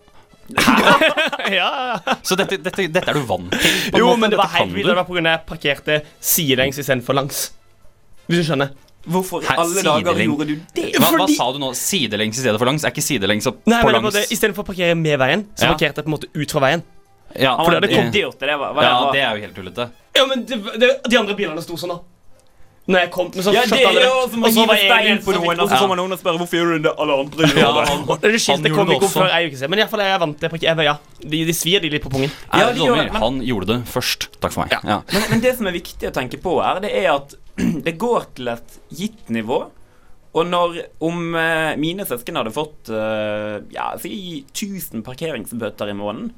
[1.51, 1.99] ja.
[2.23, 3.77] Så dette, dette, dette er du vant til?
[3.91, 4.21] på en Jo, måte?
[4.23, 4.87] men det var Dette helt kan vilt.
[4.87, 4.91] du.
[4.93, 5.23] Det var pga.
[5.27, 7.41] jeg parkerte sidelengs istedenfor langs.
[8.29, 8.71] Hvis du skjønner.
[9.07, 10.27] Hvorfor i Hæ, alle dager sidelengs?
[10.27, 10.87] gjorde du det?
[10.99, 11.73] Hva, hva Fordi- sa du nå?
[11.79, 12.85] Sidelengs i stedet for langs?
[12.85, 14.33] Er ikke sidelengs opp Nei, på men det langs?
[14.35, 15.75] Istedenfor å parkere med veien, så Ja.
[15.75, 16.83] parkerte jeg på en måte ut fra veien.
[17.39, 18.39] Ja, For det det kom dyrt.
[18.39, 19.13] Det var, var, ja, var.
[19.13, 19.91] det er jo helt tullete.
[20.17, 22.03] Ja, men det, det, De andre bilene sto sånn, da.
[22.87, 24.11] Når jeg kom, men så Ja, det er alle det.
[24.15, 26.55] å Og så var jeg en på noen, og så kommer noen og spør hvorfor
[26.61, 27.87] gjør du det alle andre gjør Ja, det.
[27.91, 29.73] han, Det er skilt, det kom ikke opp før ei uke siden.
[29.73, 30.85] Men iallfall er jeg vant til på parkere.
[30.87, 32.31] Ja, de, de svir de litt på pungen.
[32.55, 34.29] Ja, de gjør det, men- han gjorde det først.
[34.39, 34.77] Takk for meg.
[34.87, 35.01] Ja.
[35.11, 37.35] Men, men det som er viktig å tenke på her, det er at
[37.89, 39.65] det går til et gitt nivå.
[40.37, 46.31] Og når om eh, mine søsken hadde fått eh, ja, si 1000 parkeringsbøter i måneden,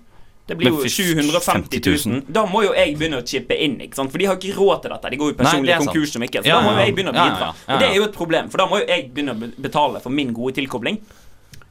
[0.49, 2.23] Det blir jo 750 000.
[2.33, 3.77] Da må jo jeg begynne å chippe inn.
[3.85, 4.11] ikke sant?
[4.13, 5.11] For de har ikke råd til dette.
[5.13, 6.41] De går jo personlig er konkurs som ikke.
[6.43, 7.49] Så Ja, da må jo jeg begynne å bidra.
[7.53, 7.75] ja, ja.
[7.75, 10.11] Og det er jo et problem, for da må jo jeg begynne å betale for
[10.11, 10.99] min gode tilkobling.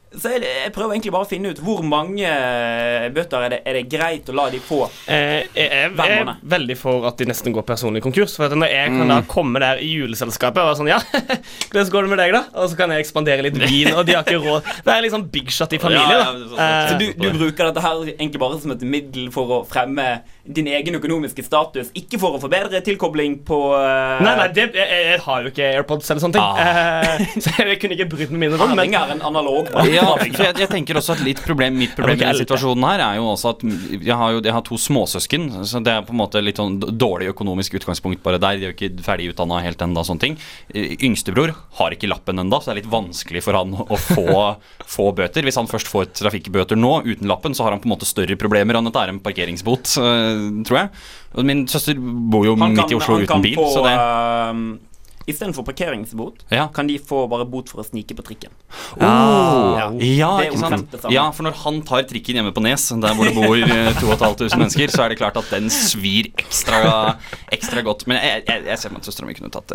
[0.08, 3.58] Så jeg, jeg prøver egentlig bare å finne ut hvor mange eh, bøter er det,
[3.68, 4.86] er det greit å la de få.
[5.04, 8.32] Eh, jeg, jeg, jeg er veldig for at de nesten går personlig konkurs.
[8.38, 11.00] For at når jeg kan da komme der i juleselskapet og være sånn Ja,
[11.68, 12.42] hvordan går det med deg, da?
[12.56, 14.72] Og så kan jeg ekspandere litt vin, og de har ikke råd.
[14.86, 16.08] Det er liksom big shot i familien.
[16.08, 18.82] Ja, ja, det sånn- Eh, Så du, du bruker dette her egentlig bare som et
[18.82, 20.06] middel for å fremme
[20.48, 24.16] din egen økonomiske status, ikke for å forbedre tilkobling på uh...
[24.24, 26.46] Nei, nei, det, jeg, jeg har jo ikke AirPods eller sånne ting.
[26.48, 27.12] Ah.
[27.20, 29.68] Eh, så jeg kunne ikke brydd meg mindre om men er en analog.
[29.98, 33.02] Ja, for jeg, jeg tenker også at litt problem Mitt problem i denne situasjonen her
[33.04, 36.14] er jo også at jeg har jo jeg har to småsøsken, så det er på
[36.14, 38.58] en måte litt sånn dårlig økonomisk utgangspunkt bare der.
[38.58, 40.38] De er jo ikke ferdig utdanna helt ennå, sånne ting.
[40.72, 44.26] Eh, Yngstebror har ikke lappen ennå, så det er litt vanskelig for han å få,
[44.96, 45.46] få bøter.
[45.46, 48.38] Hvis han først får trafikkbøter nå uten lappen, så har han på en måte større
[48.40, 50.92] problemer enn at det er en parkeringsbot, eh, tror jeg.
[51.44, 54.62] Min søster bor jo kan, midt i Oslo uten bil, få, så det eh,
[55.28, 56.68] Istedenfor parkeringsbot Ja.
[56.72, 58.50] kan de få bare bot for å snike på trikken.
[58.96, 59.90] Oh, Ja.
[59.92, 60.94] ja, ikke sant?
[61.12, 64.56] Ja, for når han tar trikken hjemme på Nes, der hvor det bor eh, 2500
[64.58, 67.16] mennesker, så er det klart at den svir ekstra,
[67.52, 68.06] ekstra godt.
[68.08, 69.74] Men jeg, jeg, jeg ser at søstera mi kunne tatt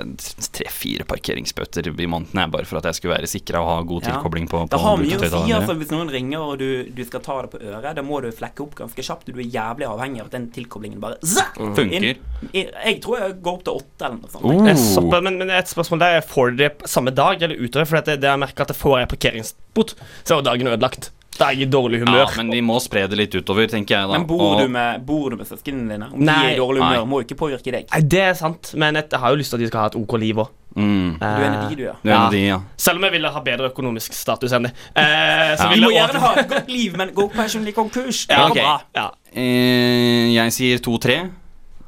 [0.57, 4.07] tre-fire parkeringsbøter i måneden jeg, bare for at jeg skulle være sikra og ha god
[4.09, 5.53] tilkobling på, på Det har mye å si.
[5.59, 8.29] Altså Hvis noen ringer og du, du skal ta det på øret, da må du
[8.33, 9.29] flekke opp ganske kjapt.
[9.33, 12.09] Du er jævlig avhengig av at den tilkoblingen bare zack, Funker.
[12.11, 12.23] inn.
[12.53, 14.43] Jeg tror jeg går opp til åtte eller noe sånt.
[14.49, 15.13] Oh.
[15.13, 17.85] Eh, men, men et spørsmål der er Får dere det samme dag eller utover?
[17.89, 21.11] For det, det jeg merker at jeg får jeg parkeringsbot, så er jo dagen ødelagt.
[21.33, 24.05] Da er jeg i dårlig Ja, men vi må spre det litt utover, tenker jeg
[24.05, 24.17] da.
[24.19, 26.09] Men bor Og- du med, bor du med søsknene dine?
[26.13, 26.33] Om Nei.
[26.35, 27.05] de er i dårlig humør, Nei.
[27.09, 27.87] må jo ikke påvirke deg.
[27.89, 29.87] Nei, det er sant, men jeg, jeg har jo lyst til at de skal ha
[29.89, 30.51] et OK liv òg.
[30.77, 31.95] mm, Du er en av de, du, ja.
[32.03, 32.59] Du er en av de, ja.
[32.77, 34.73] Selv om jeg ville ha bedre økonomisk status enn det.
[34.95, 35.73] Eh, så Ja.
[35.73, 38.27] Du må gjerne ha et godt liv, men gå personlig konkurs.
[38.29, 38.61] ja, okay.
[38.61, 38.77] bra.
[38.93, 39.09] Ja.
[39.33, 41.17] Eh, jeg sier to-tre.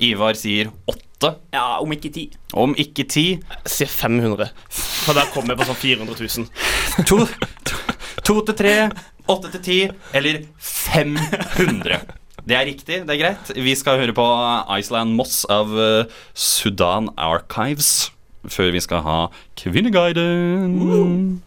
[0.02, 1.05] Ivar sier åtte.
[1.24, 2.26] Ja, om ikke ti.
[2.54, 3.26] Om ikke ti.
[3.66, 4.52] Sier 500.
[5.06, 6.50] For da kommer jeg på sånn 400 000.
[7.10, 7.22] To,
[7.70, 7.80] to,
[8.26, 8.76] to til tre,
[9.32, 9.80] åtte til ti,
[10.16, 12.04] eller 500.
[12.46, 13.54] Det er riktig, det er greit.
[13.58, 14.26] Vi skal høre på
[14.78, 18.12] Iceland Moss av eh, Sudan Archives
[18.46, 19.18] før vi skal ha
[19.58, 21.42] Kvinneguiden.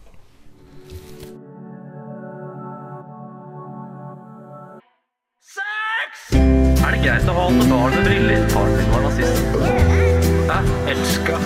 [6.79, 8.45] Er det greit å ha barn med briller?
[8.53, 9.41] Faren min var nazist.
[10.49, 11.39] Jeg elska.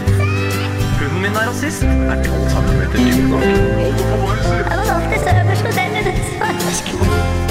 [0.99, 1.83] Hunden min er rasist.
[1.83, 3.47] Er 12 cm dyp nok?
[3.47, 7.42] Jeg var oftest øverst på denne Ja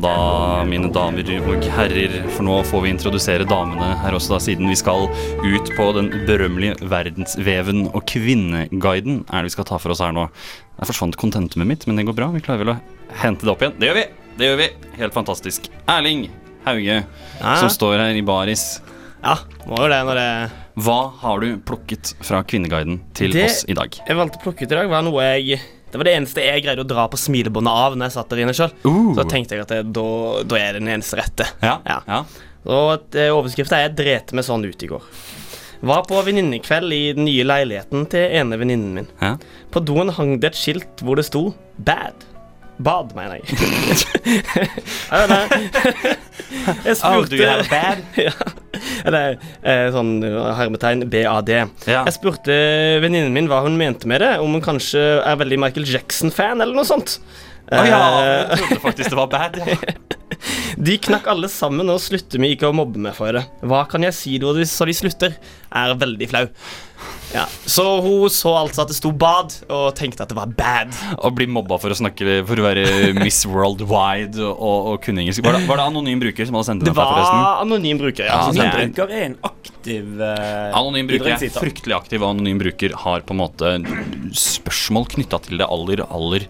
[0.00, 4.68] da, mine damer og herrer, for nå får vi introdusere damene her også, da, siden
[4.70, 5.06] vi skal
[5.44, 10.12] ut på den berømmelige verdensveven og kvinneguiden er det vi skal ta for oss her
[10.16, 10.26] nå.
[10.78, 12.30] Der forsvant kontentumet mitt, men det går bra.
[12.34, 12.78] Vi klarer vel å
[13.22, 13.76] hente det opp igjen.
[13.78, 14.06] Det gjør vi!
[14.34, 14.68] Det gjør vi.
[14.98, 15.68] Helt fantastisk.
[15.86, 16.24] Erling
[16.64, 17.04] Hauge,
[17.40, 17.56] Ja.
[17.60, 18.80] som står her i baris.
[19.22, 19.36] ja,
[19.68, 20.50] må jo det når det
[20.84, 23.90] Hva har du plukket fra Kvinneguiden til Det- oss i dag?
[24.06, 25.60] jeg valgte å plukke ut i dag, var noe jeg
[25.94, 28.40] Det var det eneste jeg greide å dra på smilebåndet av når jeg satt der
[28.42, 28.72] inne sjøl.
[28.82, 29.12] Uh.
[29.14, 30.06] Så tenkte jeg at det, da,
[30.42, 31.46] da er det den eneste rette.
[31.62, 32.00] Ja, Ja.
[32.08, 32.24] ja.
[32.64, 35.06] Og eh, overskrifta er 'drete meg sånn ut i går'.
[35.84, 39.08] Var på venninnekveld i den nye leiligheten til ene venninnen min.
[39.20, 39.36] Ja.
[39.70, 42.26] På doen hang det et skilt hvor det sto 'bad'.
[42.82, 43.44] Bad, mener jeg.
[45.12, 45.44] ja, nei.
[46.86, 48.02] jeg Oh, spurte oh, bad?
[48.26, 48.32] ja.
[49.06, 50.16] Eller eh, sånn
[50.58, 51.52] hermetegn BAD.
[51.54, 52.02] Ja.
[52.08, 52.56] Jeg spurte
[53.04, 54.32] venninnen min hva hun mente med det.
[54.42, 57.18] Om hun kanskje er veldig Michael Jackson-fan, eller noe sånt.
[57.70, 59.60] Å ja, Eh, jeg trodde faktisk det var bad.
[59.62, 59.78] Ja.
[60.76, 63.44] De knakk alle sammen og slutter med ikke å mobbe meg for det.
[63.64, 65.38] Hva kan jeg si da så de slutter?
[65.74, 66.46] Er veldig flau.
[67.34, 70.92] Ja, Så hun så altså at det sto bad, og tenkte at det var bad.
[71.18, 72.84] Å bli mobba for å snakke For å være
[73.18, 75.42] Miss Worldwide og, og kunne engelsk.
[75.44, 76.94] Var det, var det anonym bruker som hadde sendt Det den?
[76.94, 77.40] Det forresten?
[77.42, 78.28] var anonym bruker.
[78.30, 78.92] Ja, inn.
[78.94, 83.34] Bruker er en aktiv uh, Anonym bruker er fryktelig aktiv, og anonym bruker har på
[83.34, 83.74] en måte
[84.38, 86.46] spørsmål knytta til det aller, aller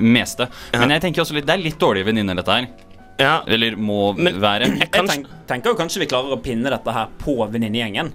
[0.00, 0.48] meste.
[0.72, 2.70] Men jeg tenker også litt, det er litt dårlige venninner, dette her.
[3.20, 3.42] Ja.
[3.46, 4.68] Eller må Men- være.
[4.78, 8.12] Jeg tenk, tenker jo kanskje vi klarer å pinne dette her på venninnegjengen.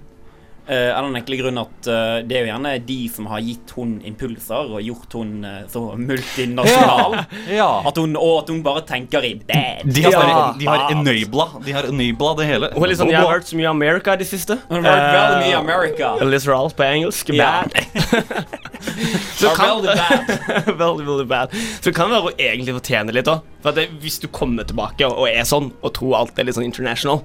[0.68, 3.70] Uh, av den enkle grunn at uh, det er jo gjerne de som har gitt
[3.76, 7.16] hun impulser og gjort hun uh, så multinasjonal.
[7.58, 7.68] Ja.
[7.88, 9.86] At hun, og at hun bare tenker i bad.
[9.88, 10.42] De har, Ja.
[10.58, 12.68] de har enabla De har enabla det hele.
[12.74, 14.58] Hun er sånn, Jeg har hørt så mye America i det siste.
[14.68, 16.10] Hun har hørt veldig mye Eh, America.
[16.28, 17.32] Liz Ralph på engelsk.
[17.38, 17.72] Bad.
[19.38, 20.30] Så kan, veldig bad.
[20.82, 21.54] veldig, veldig bad.
[21.80, 23.46] Så det kan være å egentlig fortjene litt òg.
[23.64, 26.56] For det, hvis du kommer tilbake og, og er sånn, og tror alt er litt
[26.58, 27.24] sånn international,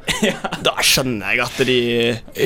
[0.65, 1.77] da skjønner jeg at de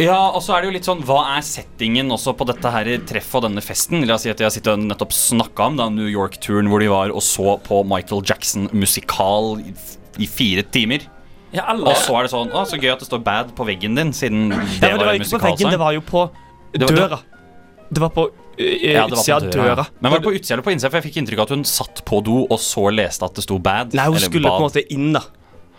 [0.04, 2.90] Ja, og så er det jo litt sånn Hva er settingen også på dette her
[3.08, 4.06] treffet og denne festen?
[4.08, 6.90] La oss si at jeg sitter og nettopp snakka om da New York-turen hvor de
[6.92, 9.74] var og så på Michael Jackson-musikal i,
[10.24, 11.06] i fire timer.
[11.56, 13.96] Ja, Og så er det sånn Å, så gøy at det står bad på veggen
[13.96, 16.02] din, siden det, Ja, men det var var en ikke på veggen, det var jo
[16.04, 16.26] på
[16.74, 17.20] Det var- døra.
[17.90, 18.26] Det var på
[18.58, 19.76] Ja, det var utsida på av døra.
[19.76, 19.86] døra.
[20.02, 20.90] Men var det på utsida eller på innsida?
[20.92, 23.44] For jeg fikk inntrykk av at hun satt på do og så leste at det
[23.46, 23.94] sto bad.
[23.94, 25.22] Nei, hun eller skulle på en måte inn, da.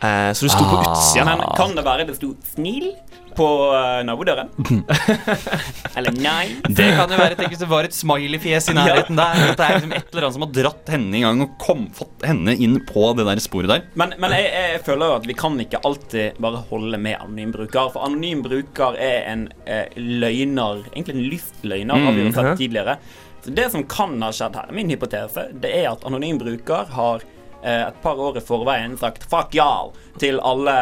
[0.00, 0.94] Eh, så du sto på Ah.
[0.94, 1.24] utsida.
[1.26, 2.94] Men kan det være det sto 'snill'
[3.38, 4.50] på uh, nabodøren?
[5.98, 6.44] Eller nei?
[6.68, 9.42] Det kan jo være tenk hvis det var et smiley-fjes i nærheten der.
[9.52, 11.86] At det er liksom et eller annet som har dratt henne i gang og kom,
[11.96, 13.86] fått henne inn på det der sporet der.
[14.00, 17.54] Men, men jeg, jeg føler jo at vi kan ikke alltid bare holde med anonym
[17.54, 17.90] bruker.
[17.94, 22.34] For anonym bruker er en eh, løgner, egentlig en luftløgner, har vi jo Mm.
[22.36, 22.98] sett tidligere.
[23.44, 27.22] Så det som kan ha skjedd her, min hypotese, det er at anonym bruker har
[27.62, 30.74] et par år i forveien sagt 'fuck y'all' til alle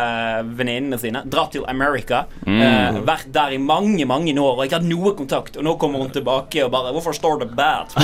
[0.57, 1.23] venninnene sine.
[1.25, 2.25] Dratt til America.
[2.47, 2.61] Mm.
[2.63, 5.57] Eh, vært der i mange, mange år og ikke hatt noe kontakt.
[5.57, 8.03] Og nå kommer hun tilbake og bare 'Hvorfor står det bad på,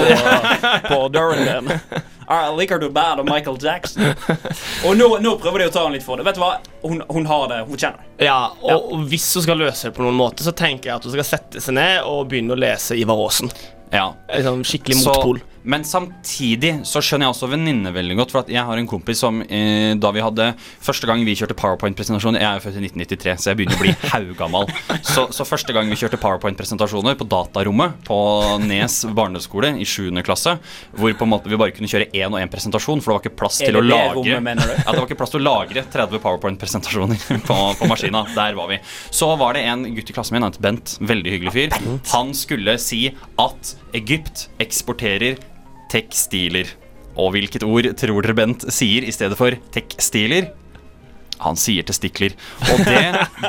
[0.88, 1.78] på døren din?'
[2.32, 4.02] I liker du bad av Michael Jackson.
[4.86, 6.24] Og nå, nå prøver de å ta henne litt for det.
[6.24, 6.54] Vet du hva?
[6.82, 7.58] Hun, hun har det.
[7.66, 8.24] Hun kjenner det.
[8.24, 11.04] Ja, og, og hvis hun skal løse det på noen måte, så tenker jeg at
[11.04, 13.52] hun skal sette seg ned og begynne å lese Ivar Aasen.
[13.92, 14.14] Ja.
[14.32, 15.42] Liksom skikkelig Så- motpol.
[15.62, 18.34] Men samtidig så skjønner jeg også venninne veldig godt.
[18.34, 20.48] For jeg har en kompis som eh, da vi hadde
[20.82, 23.94] Første gang vi kjørte powerpoint-presentasjon Jeg er født i 1993, så jeg begynner å bli
[24.14, 24.70] haugammal.
[25.06, 28.18] Så, så første gang vi kjørte powerpoint-presentasjoner på datarommet på
[28.64, 30.10] Nes barneskole i 7.
[30.26, 30.56] klasse,
[30.96, 33.24] hvor på en måte vi bare kunne kjøre én og én presentasjon, for det var
[33.26, 34.64] ikke plass til å lagre rommet.
[34.82, 38.24] Ja, det var ikke plass til å lagre 30 powerpoint-presentasjoner på, på maskina.
[38.34, 38.80] Der var vi.
[39.14, 41.78] Så var det en gutt i klassen min, han het Bent, veldig hyggelig fyr.
[42.12, 43.04] Han skulle si
[43.42, 45.40] at Egypt eksporterer
[45.92, 46.72] tekstiler.
[47.20, 50.50] Og hvilket ord tror dere Bent sier i stedet for tekstiler?
[51.42, 52.34] Han sier testikler.
[52.70, 53.00] Og det,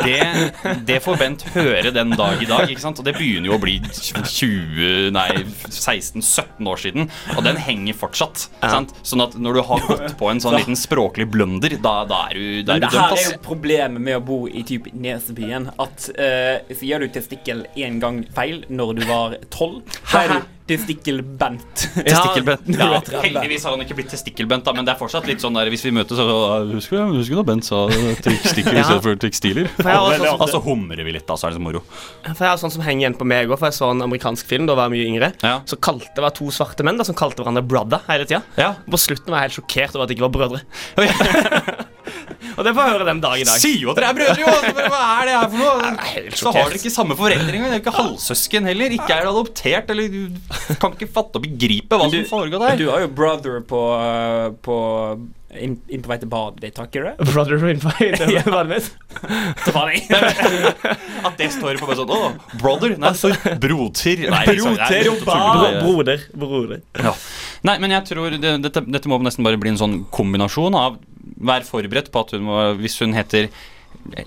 [0.02, 2.66] det, det får Bent høre den dag i dag.
[2.66, 3.00] ikke sant?
[3.02, 5.28] Og det begynner jo å bli 20, nei,
[5.70, 7.10] 16-17 år siden.
[7.36, 8.48] Og den henger fortsatt.
[8.62, 8.96] sant?
[9.06, 12.40] Sånn at når du har gått på en sånn liten språklig blunder, da, da er
[12.40, 15.70] du, da er du her er jo problemet med å bo i typ Nesebyen.
[15.84, 20.54] At uh, sier du testikkel én gang feil når du var tolv, da er du
[20.68, 21.84] testikkelbent.
[21.94, 22.68] Testikkelbent.
[22.74, 23.22] Ja, Ja, du 30.
[23.26, 25.84] heldigvis har han ikke blitt testikkelbent, da, men det er fortsatt litt sånn der hvis
[25.86, 26.38] vi møtes og så
[26.74, 27.82] Husker du husker du da Bent sa
[28.24, 28.86] testikler Ja.
[28.88, 29.68] stedet for tekstiler?
[29.70, 31.82] Jeg sånn- Og så humrer vi litt, da, så er det så moro.
[32.24, 34.48] For jeg har sånn som henger igjen på meg òg, for jeg så en amerikansk
[34.50, 35.32] film da jeg var mye yngre.
[35.44, 35.56] Ja.
[35.70, 38.42] Så kalte det var to svarte menn da, som kalte hverandre brother hele tida.
[38.58, 38.74] Ja.
[38.88, 40.62] På slutten var jeg helt sjokkert over at de ikke var brødre.
[42.64, 43.60] Og det får jeg høre den dag i dag.
[43.60, 44.48] Sier jo at dere er brødre, jo!
[44.54, 45.92] Altså, Hva er det her for noe?
[46.14, 47.74] helt Så har dere ikke samme foreldre engang.
[47.74, 48.96] Dere er ikke halvsøsken heller.
[48.96, 52.80] Ikke er dere adoptert, eller du kan ikke fatte og begripe hva som foregår der.
[52.80, 54.78] Du har jo brother på, eh, på
[55.60, 57.24] inn, inn på vei til badet ditt, har du?
[57.34, 58.90] Brother in fight, eller hva det er.
[59.66, 60.08] Så faen jeg.
[61.28, 62.22] At det står på meg sånn Å,
[62.64, 62.96] brother?
[62.96, 64.24] Nei, det broter.
[64.34, 65.82] Nei, broter og med.
[65.84, 66.28] broder.
[66.46, 66.84] Broder.
[67.00, 67.14] Ja.
[67.68, 71.02] Nei, men jeg tror det, dette, dette må nesten bare bli en sånn kombinasjon av
[71.44, 73.50] Vær forberedt på at hun må Hvis hun heter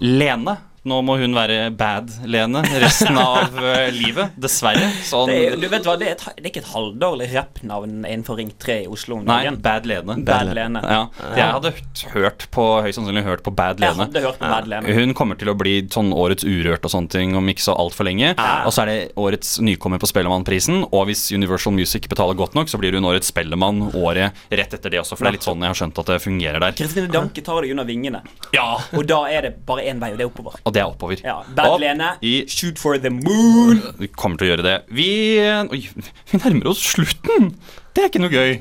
[0.00, 4.36] Lene nå må hun være bad-Lene resten av eh, livet.
[4.40, 4.88] Dessverre.
[5.06, 7.96] Sånn Det er, du vet hva, det er, et, det er ikke et halvdårlig rappnavn
[8.06, 9.18] innenfor Ring 3 i Oslo.
[9.26, 9.42] Nei.
[9.62, 10.18] Bad Lene.
[10.26, 10.82] Bad Lene.
[10.86, 11.00] Ja,
[11.36, 11.72] jeg hadde
[12.14, 14.06] hørt- på høyst sannsynlig hørt på Bad Jeg Lene.
[14.06, 14.94] hadde hørt på Bad Lene.
[14.96, 18.06] Hun kommer til å bli sånn årets Urørt og sånne ting om ikke så altfor
[18.08, 18.32] lenge.
[18.38, 20.84] Og så er det årets nykommer på Spellemannprisen.
[20.92, 24.92] Og hvis Universal Music betaler godt nok, så blir hun årets Spellemann året rett etter
[24.94, 25.16] det også.
[25.18, 26.76] For det er litt sånn jeg har skjønt at det fungerer der.
[26.78, 28.22] Kristine Danke tar deg under vingene.
[28.54, 30.56] Ja, Og da er det bare én vei, og det er oppover.
[30.64, 31.24] Og det er oppover.
[31.24, 33.80] Ja, Bad-Lene, i shoot for the moon.
[34.00, 34.78] Vi kommer til å gjøre det.
[34.92, 35.10] Vi
[35.40, 37.54] Oi, vi nærmer oss slutten!
[37.96, 38.58] Det er ikke noe gøy.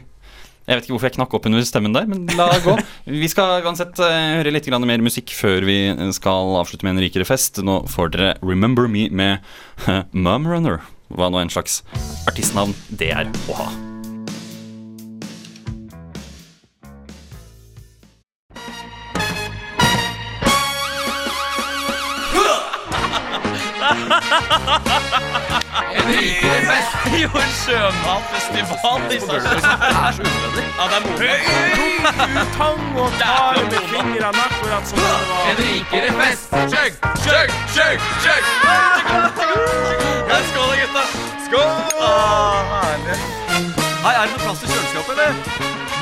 [0.66, 2.74] Jeg vet ikke hvorfor jeg knakk opp under stemmen der, men la gå.
[3.22, 5.78] Vi skal uansett eh, høre litt mer musikk før vi
[6.18, 7.62] skal avslutte med en rikere fest.
[7.62, 9.46] Nå får dere Remember Me med
[9.86, 10.82] uh, Mumrunner.
[11.14, 11.84] Hva nå en slags
[12.26, 13.95] artistnavn det er å ha.
[26.06, 26.92] En fest.
[27.22, 30.58] Jo, en sjømatfestival i Sarpsborg.
[30.78, 31.34] Ja, det er moro.
[32.58, 35.22] Tang og tar med fingrene akkurat som det var.
[35.50, 36.44] En rikere fest.
[36.74, 36.92] Chug,
[37.26, 38.44] chug, chug, chug.
[40.50, 41.04] Skål da, gutta.
[41.46, 41.70] Skål.
[42.02, 43.18] Ah, herlig.
[44.06, 45.34] Hei, er det noe plass til kjøleskapet, eller?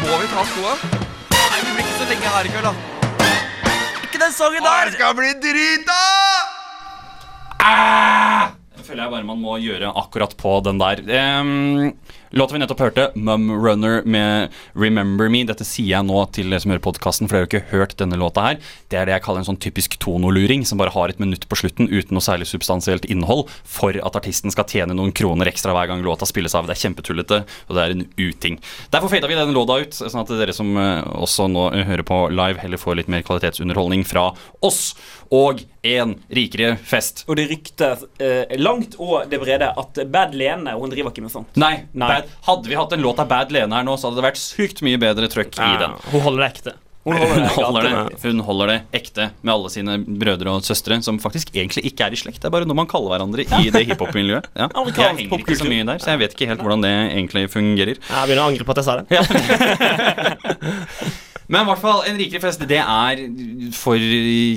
[0.04, 0.74] Må vi ta skoa?
[1.32, 2.74] Nei, vi blir ikke så lenge her i kveld, da.
[4.04, 4.90] Ikke den sangen der!
[4.90, 6.02] Det skal bli drita!
[7.64, 11.04] Jeg føler jeg bare man må gjøre akkurat på den der.
[11.42, 11.94] Um,
[12.34, 15.44] låta vi nettopp hørte, Mum Runner med Remember Me.
[15.46, 17.96] Dette sier jeg nå til dere som hører podkasten, for dere har jo ikke hørt
[18.00, 18.60] denne låta her.
[18.90, 21.60] Det er det jeg kaller en sånn typisk tonoluring, som bare har et minutt på
[21.60, 25.92] slutten uten noe særlig substansielt innhold, for at artisten skal tjene noen kroner ekstra hver
[25.92, 26.66] gang låta spilles av.
[26.70, 28.58] Det er kjempetullete, og det er en uting.
[28.94, 32.24] Derfor fada vi denne låta ut, sånn at dere som eh, også nå hører på
[32.34, 34.32] live, heller får litt mer kvalitetsunderholdning fra
[34.66, 34.94] oss.
[35.34, 37.24] Og en rikere fest.
[37.28, 41.34] Og det ryktes eh, langt og det brede at Bad Lene hun driver ikke med
[41.34, 41.58] sånt.
[41.60, 44.28] Nei, Bad, hadde vi hatt en låt av Bad Lene her nå, så hadde det
[44.30, 46.00] vært sykt mye bedre trøkk i den.
[46.14, 46.76] Hun holder det ekte.
[47.04, 51.02] Hun holder det holder det, hun holder det ekte med alle sine brødre og søstre,
[51.04, 52.40] som faktisk egentlig ikke er i slekt.
[52.40, 54.48] Det er bare noe man kaller hverandre i det hiphop-miljøet.
[54.56, 54.70] Ja.
[54.96, 58.00] Jeg henger ikke så mye der, så jeg vet ikke helt hvordan det egentlig fungerer.
[58.00, 59.08] Jeg begynner å angre på at jeg sa det.
[61.54, 63.20] Men i hvert fall, en rikere fest det er
[63.78, 64.02] for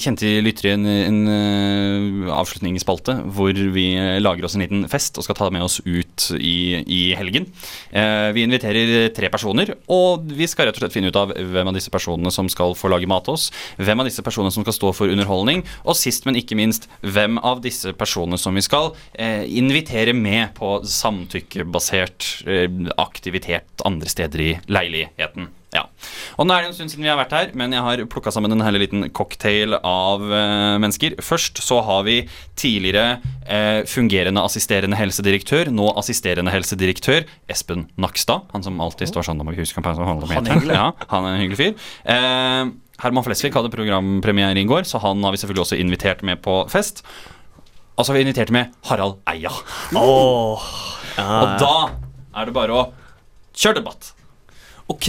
[0.01, 3.85] kjente lyttere en, en i avslutningsspalte hvor vi
[4.23, 7.49] lager oss en liten fest og skal ta med oss ut i, i helgen.
[7.91, 11.71] Eh, vi inviterer tre personer, og vi skal rett og slett finne ut av hvem
[11.71, 14.65] av disse personene som skal få lage mat til oss, hvem av disse personene som
[14.65, 18.65] skal stå for underholdning, og sist, men ikke minst, hvem av disse personene som vi
[18.65, 25.53] skal eh, invitere med på samtykkebasert eh, aktivitet andre steder i leiligheten.
[26.37, 28.33] Og nå er det en stund siden vi har vært her, men jeg har plukka
[28.35, 31.17] sammen en herlig liten cocktail av eh, mennesker.
[31.25, 32.19] Først så har vi
[32.61, 38.45] tidligere eh, fungerende assisterende helsedirektør, nå assisterende helsedirektør, Espen Nakstad.
[38.53, 40.35] Han som alltid står sånn om huske han handler om.
[40.37, 40.67] Er.
[40.77, 41.87] Ja, han er en hyggelig fyr.
[42.05, 46.41] Eh, Herman Flesvig hadde programpremiere i går, så han har vi selvfølgelig også invitert med
[46.45, 47.01] på fest.
[47.97, 49.53] Og så har vi invitert med Harald Eia.
[49.97, 50.69] Åh,
[51.17, 51.75] Og da
[52.37, 52.85] er det bare å
[53.57, 54.13] kjøre debatt.
[54.89, 55.09] Ok.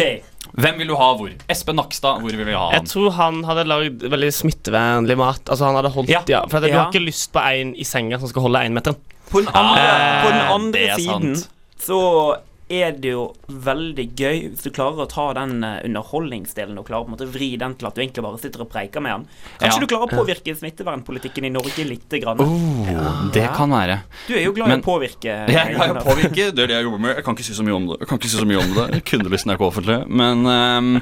[0.57, 1.29] Hvem vil du ha hvor?
[1.51, 2.73] Espen Nakstad, hvor vil du ha han?
[2.79, 5.43] Jeg tror han hadde lagd veldig smittevennlig mat.
[5.51, 6.41] Altså han hadde holdt Ja, Ja.
[6.47, 6.83] for at Du Ja.
[6.83, 8.95] har ikke lyst på en i senga som skal holde énmeteren.
[9.29, 11.49] På den andre, Ah, på den andre siden sant.
[11.79, 12.37] så
[12.67, 17.05] er det jo veldig gøy hvis du klarer å ta den eh, underholdningsdelen og klarer
[17.07, 19.25] på en måte vri den til at du egentlig bare sitter og preiker med den.
[19.61, 19.85] Kanskje Ja.
[19.85, 22.43] du klarer å påvirke smittevernpolitikken i Norge lite grann.
[22.43, 24.01] Oh, det kan være.
[24.27, 25.31] Du er jo glad i å påvirke.
[25.47, 26.51] Jeg er glad i å påvirke.
[26.51, 27.15] Det er det jeg jobber med.
[27.15, 27.99] Jeg kan ikke si så mye om det.
[28.03, 29.99] Jeg kan ikke si så mye om det Kundelisten er ikke offentlig.
[30.11, 30.93] Men um,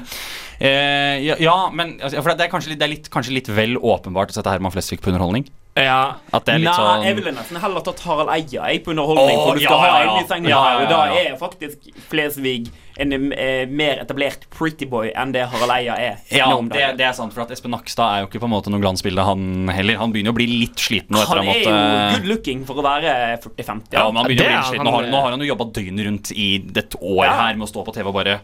[0.60, 3.50] eh, ja, ja, men altså, For det er, kanskje litt, det er litt, kanskje litt
[3.50, 5.48] vel åpenbart å sette Herman Flesvig på underholdning.
[5.76, 6.16] Ja.
[6.32, 8.94] At det er litt Nei, sånn jeg ville nesten heller tatt Harald Eia jeg, på
[8.94, 9.36] underholdning.
[9.36, 10.16] Oh, for du skal ja, ha ja.
[10.36, 15.34] en i Ja, ja, da er faktisk Flesvig en eh, mer etablert pretty boy enn
[15.34, 16.22] det Harald Eia er.
[16.32, 18.72] Ja, det, det er sant, for at Espen Nakstad er jo ikke på en måte
[18.72, 19.98] noe glansbilde, han heller.
[20.00, 21.74] Han begynner å bli litt sliten Han han er jo
[22.16, 23.12] good looking for å være
[23.44, 23.98] 40-50.
[23.98, 24.88] Ja, men han begynner å bli litt sliten.
[24.88, 27.34] Nå har, nå har han jo jobba døgnet rundt i et år Ja.
[27.42, 28.40] her med å stå på TV og bare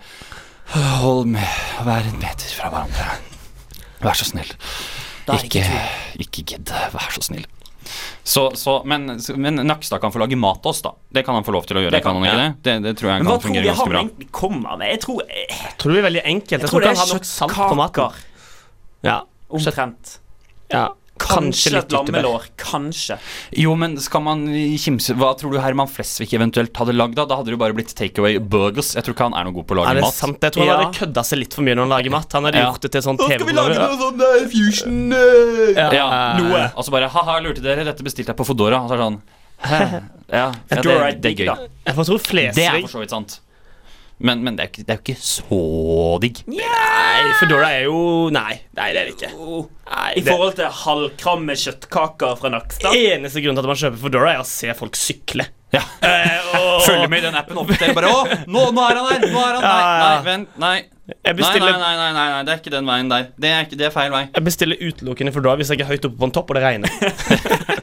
[0.72, 3.16] Hold med, vær en meter fra hverandre.
[4.05, 4.53] Vær så snill.
[5.27, 5.64] Da er Ikke,
[6.25, 6.73] ikke gidd.
[6.95, 7.47] Vær så snill.
[8.25, 10.93] Så, så, men, men Nakstad kan få lage mat til oss, da.
[11.12, 11.91] Det kan han få lov til å gjøre.
[11.97, 12.49] Det kan kan- han ikke ja.
[12.49, 12.62] det?
[12.62, 13.73] Det, det tror jeg Men kan fungere fungere bra.
[13.75, 14.03] ganske hva bra.
[14.07, 14.89] egentlig kommer med?
[14.95, 16.51] Jeg tror, jeg, Jeg tror det er veldig enkelt.
[16.53, 18.03] Jeg, jeg tror tror det er har salt på maten.
[18.03, 18.29] kjøttkaker.
[19.11, 19.16] Ja.
[19.53, 20.18] Omtrent.
[20.73, 20.85] ja.
[21.20, 22.46] Kanskje Kanskje litt et lammelår.
[22.58, 23.16] Kanskje.
[23.60, 24.46] Jo, men skal man
[24.80, 27.26] kimse Hva tror du Herman Flesvig eventuelt hadde lagd, da?
[27.28, 28.94] Da hadde det jo bare blitt takeaway burgers.
[28.96, 30.14] Jeg tror ikke han er noe god på å Ja, lage det er mat.
[30.18, 30.40] sant.
[30.40, 30.78] Jeg tror han Ja.
[30.82, 32.32] hadde kødda seg litt for mye når han lager mat.
[32.32, 32.72] Han hadde Ja.
[32.72, 33.98] gjort det til sånn TV-program.
[34.02, 35.90] sånn uh, fusion uh, Ja.
[35.92, 36.08] Ja,
[36.40, 36.72] noe.
[36.76, 38.80] Og så bare ha-ha, lurte dere, dette bestilte jeg på Fodora.
[38.82, 39.20] Og så er det sånn
[39.62, 40.02] Hæ?
[40.32, 41.46] Ja, ja det, det er gøy.
[41.46, 43.40] Jeg tror Det er for så vidt sant.
[44.23, 45.61] Men, men det, er jo ikke, det er jo ikke så
[46.23, 46.43] digg.
[46.47, 47.97] Nei, Foodora er jo
[48.35, 49.31] Nei, nei det er det ikke.
[49.33, 52.95] Nei, I det forhold til halvkramme kjøttkaker fra Nakstad.
[52.95, 55.49] eneste grunn til at man kjøper Foodora, er å se folk sykle.
[55.75, 55.83] Ja.
[56.87, 57.59] Følger med i den appen.
[57.59, 59.29] opp bare Å, nå, nå er han her!
[59.33, 59.68] Nå er han der!
[59.73, 60.59] Nei, nei, vent.
[60.62, 60.75] Nei.
[61.12, 63.25] Jeg Nei, nei, nei, nei, nei, nei, det er ikke den veien der.
[63.35, 64.23] Det er, ikke, det er feil vei.
[64.31, 67.81] jeg bestiller utelukkende Foodora hvis jeg er høyt oppe på en topp og det regner.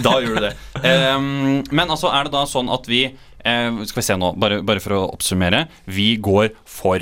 [0.00, 0.54] Da gjør du det.
[0.80, 3.02] Um, men altså er det da sånn at vi
[3.44, 5.66] eh, Skal vi se nå, bare, bare for å oppsummere.
[5.86, 6.98] Vi går for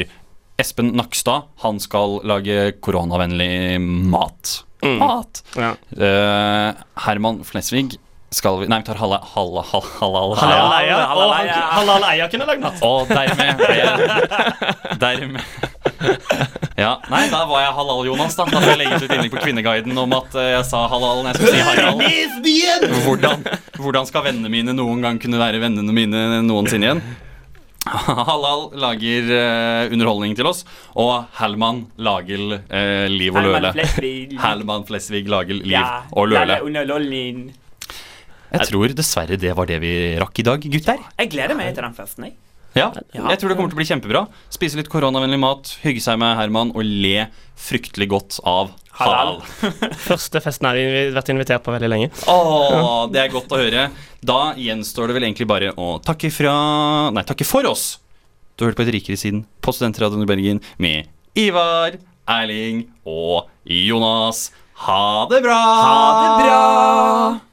[0.58, 1.42] Espen Nakstad.
[1.64, 4.64] Han skal lage koronavennlig mat.
[4.82, 5.42] Mat!
[5.58, 5.72] Ja.
[5.96, 6.74] Eh,
[7.06, 7.96] Herman Flesvig
[8.30, 10.34] skal vi Nei, vi tar Halle Halle Halle Halal
[10.82, 10.98] Eia.
[11.08, 11.62] Halal Og han- Eia.
[11.78, 12.78] Halal Eia kunne lagd mat.
[16.78, 18.44] Ja, nei, da var jeg halal-Jonas, da.
[18.46, 21.24] Da får jeg legge ut et innlegg på Kvinneguiden om at eh, jeg sa halal
[21.24, 23.00] når jeg skulle si Harald.
[23.06, 23.42] Hvordan,
[23.82, 27.02] hvordan skal vennene mine noen gang kunne være vennene mine noensinne igjen?
[27.88, 30.62] Halal lager eh, underholdning til oss,
[30.98, 33.74] og Hellman lager eh, liv og Herman løle.
[33.78, 34.16] Flesvig.
[34.42, 36.44] Hellman Flesvig lager liv Ja, og løle.
[36.52, 37.48] lager underholdning.
[38.48, 41.02] Jeg tror dessverre det var det vi rakk i dag, gutter.
[41.18, 42.38] Jeg gleder meg til den festen, jeg.
[42.78, 42.88] Ja,
[43.32, 44.24] jeg tror det kommer til å bli kjempebra.
[44.54, 49.40] Spise litt koronavennlig mat, hygge seg med Herman og le fryktelig godt av halal.
[50.08, 52.10] Første festen har jeg vært invitert på veldig lenge.
[52.30, 53.88] Åh, det er godt å høre.
[54.18, 56.54] Da gjenstår det vel egentlig bare å takke fra
[57.14, 57.96] Nei, takke for oss.
[58.58, 63.46] Du har hørt på Et rikere siden på Studentradioen i Bergen med Ivar, Erling og
[63.62, 64.48] Jonas.
[64.86, 65.58] Ha det bra!
[65.58, 67.47] Ha det bra!